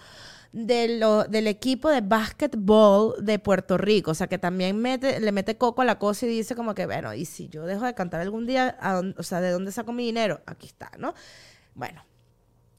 de 0.51 0.99
lo, 0.99 1.25
del 1.25 1.47
equipo 1.47 1.89
de 1.89 2.01
básquetbol 2.01 3.15
de 3.25 3.39
Puerto 3.39 3.77
Rico, 3.77 4.11
o 4.11 4.13
sea 4.13 4.27
que 4.27 4.37
también 4.37 4.77
mete, 4.77 5.19
le 5.19 5.31
mete 5.31 5.57
coco 5.57 5.81
a 5.81 5.85
la 5.85 5.97
cosa 5.97 6.25
y 6.27 6.29
dice 6.29 6.55
como 6.55 6.75
que, 6.75 6.85
bueno, 6.85 7.13
y 7.13 7.25
si 7.25 7.49
yo 7.49 7.65
dejo 7.65 7.85
de 7.85 7.95
cantar 7.95 8.21
algún 8.21 8.45
día, 8.45 8.77
o 9.17 9.23
sea, 9.23 9.41
¿de 9.41 9.49
dónde 9.49 9.71
saco 9.71 9.91
mi 9.91 10.05
dinero? 10.05 10.41
Aquí 10.45 10.67
está, 10.67 10.91
¿no? 10.97 11.13
Bueno, 11.73 12.03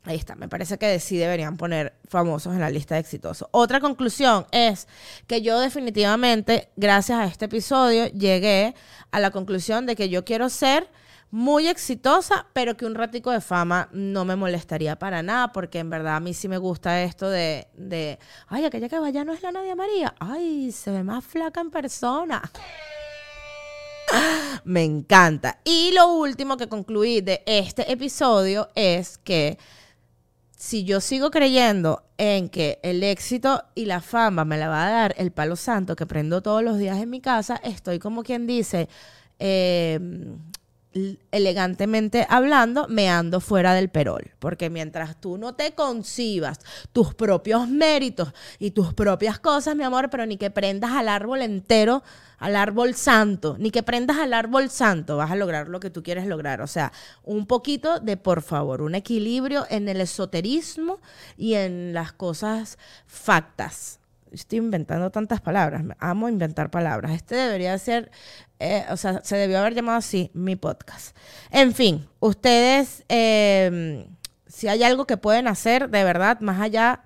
Ahí 0.07 0.17
está, 0.17 0.37
me 0.37 0.49
parece 0.49 0.79
que 0.79 1.01
sí 1.01 1.17
deberían 1.17 1.57
poner 1.57 1.97
famosos 2.09 2.55
en 2.55 2.61
la 2.61 2.71
lista 2.71 2.95
de 2.95 3.01
exitosos. 3.01 3.49
Otra 3.51 3.81
conclusión 3.81 4.47
es 4.53 4.87
que 5.27 5.43
yo 5.43 5.59
definitivamente, 5.59 6.69
gracias 6.77 7.19
a 7.19 7.25
este 7.25 7.47
episodio, 7.47 8.07
llegué 8.07 8.77
a 9.11 9.19
la 9.19 9.33
conclusión 9.33 9.85
de 9.85 9.97
que 9.97 10.09
yo 10.09 10.25
quiero 10.25 10.49
ser 10.49 10.89
muy 11.33 11.67
exitosa, 11.67 12.47
pero 12.53 12.77
que 12.77 12.87
un 12.87 12.95
ratico 12.95 13.33
de 13.33 13.41
fama 13.41 13.89
no 13.91 14.25
me 14.25 14.37
molestaría 14.37 14.97
para 14.97 15.25
nada, 15.25 15.53
porque 15.53 15.81
en 15.81 15.91
verdad 15.91 16.17
a 16.17 16.21
mí 16.21 16.35
sí 16.35 16.47
me 16.47 16.59
gusta 16.59 17.03
esto 17.03 17.29
de, 17.29 17.67
de 17.75 18.21
ay, 18.47 18.65
aquella 18.65 18.89
que 18.89 19.01
vaya 19.01 19.25
no 19.25 19.33
es 19.33 19.43
la 19.43 19.51
Nadia 19.51 19.75
María, 19.75 20.15
ay, 20.21 20.71
se 20.71 20.93
ve 20.93 21.03
más 21.03 21.25
flaca 21.25 21.61
en 21.61 21.73
persona. 21.73 22.41
me 24.65 24.85
encanta. 24.85 25.59
Y 25.65 25.91
lo 25.93 26.13
último 26.13 26.57
que 26.57 26.69
concluí 26.69 27.23
de 27.23 27.43
este 27.45 27.91
episodio 27.91 28.69
es 28.77 29.19
que 29.19 29.59
si 30.57 30.85
yo 30.85 31.01
sigo 31.01 31.31
creyendo 31.31 32.03
en 32.17 32.49
que 32.49 32.81
el 32.83 33.03
éxito 33.03 33.63
y 33.75 33.85
la 33.85 34.01
fama 34.01 34.45
me 34.45 34.57
la 34.57 34.69
va 34.69 34.87
a 34.87 34.91
dar 34.91 35.15
el 35.19 35.31
palo 35.31 35.55
santo 35.55 35.95
que 35.97 36.07
prendo 36.07 36.41
todos 36.41 36.63
los 36.63 36.79
días 36.79 36.99
en 36.99 37.11
mi 37.11 37.21
casa, 37.21 37.61
estoy 37.63 37.99
como 37.99 38.23
quien 38.23 38.47
dice, 38.47 38.89
eh, 39.39 40.01
elegantemente 41.31 42.27
hablando, 42.29 42.87
me 42.89 43.09
ando 43.09 43.41
fuera 43.41 43.75
del 43.75 43.89
perol. 43.89 44.33
Porque 44.39 44.71
mientras 44.71 45.21
tú 45.21 45.39
no 45.39 45.55
te 45.55 45.75
concibas 45.75 46.61
tus 46.93 47.15
propios 47.15 47.69
méritos 47.69 48.33
y 48.59 48.71
tus 48.71 48.95
propias 48.95 49.39
cosas, 49.39 49.77
mi 49.77 49.85
amor, 49.85 50.11
pero 50.11 50.27
ni 50.27 50.37
que 50.37 50.51
prendas 50.51 50.93
al 50.93 51.09
árbol 51.09 51.43
entero, 51.43 52.03
al 52.39 52.57
árbol 52.57 52.95
santo, 52.95 53.57
ni 53.59 53.71
que 53.71 53.83
prendas 53.83 54.19
al 54.19 54.35
árbol 54.35 54.71
santo, 54.71 55.17
vas 55.17 55.31
a 55.31 55.37
lograr 55.37 55.69
lo 55.69 55.81
que 55.81 55.91
tú 55.91 56.03
quieres 56.03 56.27
lograr. 56.27 56.61
O 56.61 56.67
sea, 56.67 56.93
un 57.25 57.47
poquito 57.47 58.01
de, 58.01 58.17
por 58.17 58.43
favor, 58.43 58.83
un 58.83 58.95
equilibrio 58.95 59.67
en 59.71 59.89
el 59.89 60.01
esoterismo 60.01 61.01
y 61.37 61.55
en 61.55 61.93
las 61.93 62.13
cosas 62.13 62.79
factas 63.07 64.01
estoy 64.37 64.59
inventando 64.59 65.11
tantas 65.11 65.41
palabras, 65.41 65.83
amo 65.99 66.29
inventar 66.29 66.71
palabras. 66.71 67.13
Este 67.13 67.35
debería 67.35 67.77
ser, 67.79 68.11
eh, 68.59 68.85
o 68.91 68.97
sea, 68.97 69.23
se 69.25 69.37
debió 69.37 69.59
haber 69.59 69.75
llamado 69.75 69.99
así 69.99 70.31
mi 70.35 70.57
podcast. 70.57 71.17
En 71.51 71.75
fin, 71.75 72.09
ustedes, 72.21 73.05
em, 73.09 74.07
si 74.47 74.69
hay 74.69 74.83
algo 74.83 75.07
que 75.07 75.17
pueden 75.17 75.49
hacer 75.49 75.91
de 75.91 76.05
verdad, 76.05 76.41
más 76.41 76.61
allá 76.61 77.05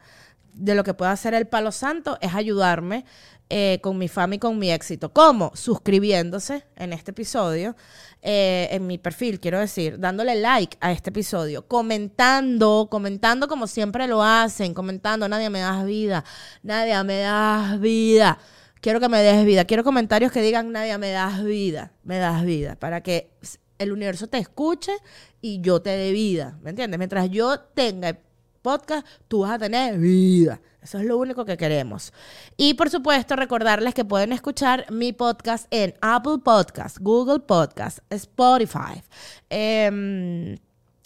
de 0.52 0.74
lo 0.74 0.84
que 0.84 0.94
pueda 0.94 1.12
hacer 1.12 1.34
el 1.34 1.46
Palo 1.46 1.72
Santo, 1.72 2.18
es 2.20 2.34
ayudarme 2.34 3.04
eh, 3.52 3.80
con 3.82 3.98
mi 3.98 4.06
fama 4.06 4.36
y 4.36 4.38
con 4.38 4.58
mi 4.58 4.70
éxito. 4.70 5.12
¿Cómo? 5.12 5.50
Suscribiéndose 5.54 6.64
en 6.76 6.92
este 6.92 7.10
episodio, 7.10 7.74
eh, 8.22 8.68
en 8.70 8.86
mi 8.86 8.96
perfil, 8.96 9.40
quiero 9.40 9.58
decir, 9.58 9.98
dándole 9.98 10.36
like 10.36 10.76
a 10.80 10.92
este 10.92 11.10
episodio, 11.10 11.66
comentando, 11.66 12.86
comentando 12.88 13.48
como 13.48 13.66
siempre 13.66 14.06
lo 14.06 14.22
hacen, 14.22 14.72
comentando, 14.72 15.28
nadie 15.28 15.50
me 15.50 15.58
das 15.58 15.84
vida, 15.84 16.24
nadie 16.62 17.02
me 17.02 17.18
das 17.18 17.80
vida. 17.80 18.38
Quiero 18.80 19.00
que 19.00 19.08
me 19.08 19.20
des 19.20 19.44
vida. 19.44 19.64
Quiero 19.64 19.82
comentarios 19.82 20.30
que 20.30 20.42
digan, 20.42 20.70
nadie 20.70 20.96
me 20.96 21.10
das 21.10 21.42
vida, 21.42 21.92
me 22.04 22.18
das 22.18 22.44
vida, 22.44 22.76
para 22.76 23.02
que 23.02 23.32
el 23.78 23.90
universo 23.90 24.28
te 24.28 24.38
escuche 24.38 24.92
y 25.40 25.60
yo 25.60 25.82
te 25.82 25.90
dé 25.90 26.12
vida. 26.12 26.56
¿Me 26.62 26.70
entiendes? 26.70 26.98
Mientras 26.98 27.28
yo 27.30 27.58
tenga 27.58 28.16
podcast, 28.62 29.06
tú 29.28 29.40
vas 29.40 29.52
a 29.52 29.58
tener 29.58 29.98
vida. 29.98 30.60
Eso 30.82 30.98
es 30.98 31.04
lo 31.04 31.18
único 31.18 31.44
que 31.44 31.56
queremos. 31.56 32.12
Y 32.56 32.74
por 32.74 32.90
supuesto, 32.90 33.36
recordarles 33.36 33.94
que 33.94 34.04
pueden 34.04 34.32
escuchar 34.32 34.90
mi 34.90 35.12
podcast 35.12 35.66
en 35.70 35.94
Apple 36.00 36.38
Podcast, 36.42 36.98
Google 37.00 37.40
Podcast, 37.40 37.98
Spotify. 38.10 39.02
Em, 39.50 40.56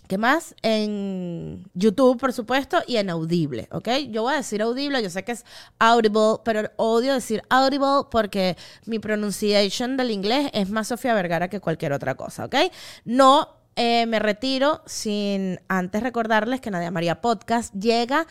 ¿Qué 0.06 0.18
más? 0.18 0.54
En 0.60 1.64
YouTube, 1.72 2.18
por 2.18 2.34
supuesto, 2.34 2.82
y 2.86 2.98
en 2.98 3.08
Audible, 3.08 3.68
¿ok? 3.72 3.88
Yo 4.10 4.22
voy 4.22 4.34
a 4.34 4.36
decir 4.36 4.60
Audible, 4.60 5.02
yo 5.02 5.08
sé 5.08 5.24
que 5.24 5.32
es 5.32 5.46
Audible, 5.78 6.40
pero 6.44 6.70
odio 6.76 7.14
decir 7.14 7.42
Audible 7.48 8.06
porque 8.10 8.56
mi 8.84 8.98
pronunciación 8.98 9.96
del 9.96 10.10
inglés 10.10 10.50
es 10.52 10.68
más 10.68 10.88
Sofía 10.88 11.14
Vergara 11.14 11.48
que 11.48 11.58
cualquier 11.58 11.94
otra 11.94 12.16
cosa, 12.16 12.44
¿ok? 12.44 12.54
No 13.06 13.63
eh, 13.76 14.06
me 14.06 14.18
retiro 14.18 14.82
sin 14.87 15.60
antes 15.68 16.02
recordarles 16.02 16.60
que 16.60 16.70
Nadia 16.70 16.90
María 16.90 17.20
Podcast 17.20 17.74
llega 17.74 18.26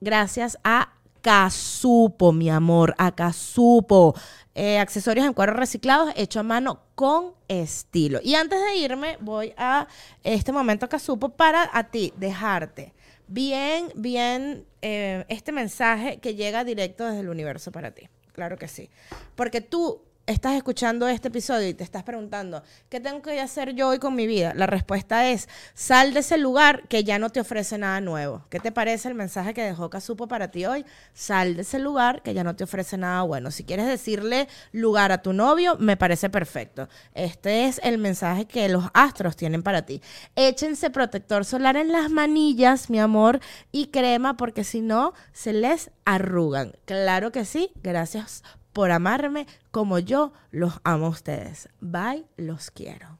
gracias 0.00 0.58
a 0.64 0.94
Casupo, 1.22 2.32
mi 2.32 2.50
amor, 2.50 2.94
a 2.98 3.14
Casupo. 3.14 4.14
Eh, 4.54 4.78
accesorios 4.78 5.24
en 5.24 5.32
cuero 5.32 5.54
reciclados 5.54 6.12
hecho 6.16 6.40
a 6.40 6.42
mano 6.42 6.80
con 6.94 7.32
estilo. 7.48 8.20
Y 8.22 8.34
antes 8.34 8.60
de 8.60 8.76
irme, 8.76 9.16
voy 9.20 9.54
a 9.56 9.86
este 10.24 10.52
momento 10.52 10.88
Casupo 10.88 11.30
para 11.30 11.70
a 11.72 11.84
ti 11.84 12.12
dejarte 12.16 12.92
bien, 13.32 13.90
bien 13.94 14.66
eh, 14.82 15.24
este 15.28 15.52
mensaje 15.52 16.18
que 16.18 16.34
llega 16.34 16.64
directo 16.64 17.06
desde 17.06 17.20
el 17.20 17.28
universo 17.28 17.72
para 17.72 17.92
ti. 17.92 18.08
Claro 18.32 18.58
que 18.58 18.68
sí. 18.68 18.90
Porque 19.34 19.60
tú 19.60 20.02
estás 20.32 20.54
escuchando 20.54 21.06
este 21.08 21.28
episodio 21.28 21.68
y 21.68 21.74
te 21.74 21.84
estás 21.84 22.02
preguntando, 22.02 22.62
¿qué 22.88 23.00
tengo 23.00 23.22
que 23.22 23.40
hacer 23.40 23.74
yo 23.74 23.88
hoy 23.88 23.98
con 23.98 24.14
mi 24.14 24.26
vida? 24.26 24.54
La 24.54 24.66
respuesta 24.66 25.28
es, 25.30 25.48
sal 25.74 26.14
de 26.14 26.20
ese 26.20 26.38
lugar 26.38 26.88
que 26.88 27.04
ya 27.04 27.18
no 27.18 27.30
te 27.30 27.40
ofrece 27.40 27.78
nada 27.78 28.00
nuevo. 28.00 28.44
¿Qué 28.48 28.58
te 28.58 28.72
parece 28.72 29.08
el 29.08 29.14
mensaje 29.14 29.54
que 29.54 29.62
dejó 29.62 29.90
Casupo 29.90 30.28
para 30.28 30.50
ti 30.50 30.64
hoy? 30.64 30.84
Sal 31.12 31.56
de 31.56 31.62
ese 31.62 31.78
lugar 31.78 32.22
que 32.22 32.34
ya 32.34 32.44
no 32.44 32.56
te 32.56 32.64
ofrece 32.64 32.96
nada 32.96 33.22
bueno. 33.22 33.50
Si 33.50 33.64
quieres 33.64 33.86
decirle 33.86 34.48
lugar 34.72 35.12
a 35.12 35.22
tu 35.22 35.32
novio, 35.32 35.76
me 35.78 35.96
parece 35.96 36.30
perfecto. 36.30 36.88
Este 37.14 37.66
es 37.66 37.80
el 37.84 37.98
mensaje 37.98 38.46
que 38.46 38.68
los 38.68 38.84
astros 38.94 39.36
tienen 39.36 39.62
para 39.62 39.82
ti. 39.82 40.00
Échense 40.34 40.90
protector 40.90 41.44
solar 41.44 41.76
en 41.76 41.92
las 41.92 42.10
manillas, 42.10 42.88
mi 42.90 42.98
amor, 42.98 43.40
y 43.70 43.88
crema, 43.88 44.36
porque 44.36 44.64
si 44.64 44.80
no, 44.80 45.12
se 45.32 45.52
les 45.52 45.90
arrugan. 46.04 46.72
Claro 46.86 47.32
que 47.32 47.44
sí. 47.44 47.70
Gracias 47.82 48.42
por 48.72 48.90
amarme 48.90 49.46
como 49.70 49.98
yo 49.98 50.32
los 50.50 50.80
amo 50.84 51.06
a 51.06 51.10
ustedes. 51.10 51.68
Bye, 51.80 52.26
los 52.36 52.70
quiero. 52.70 53.18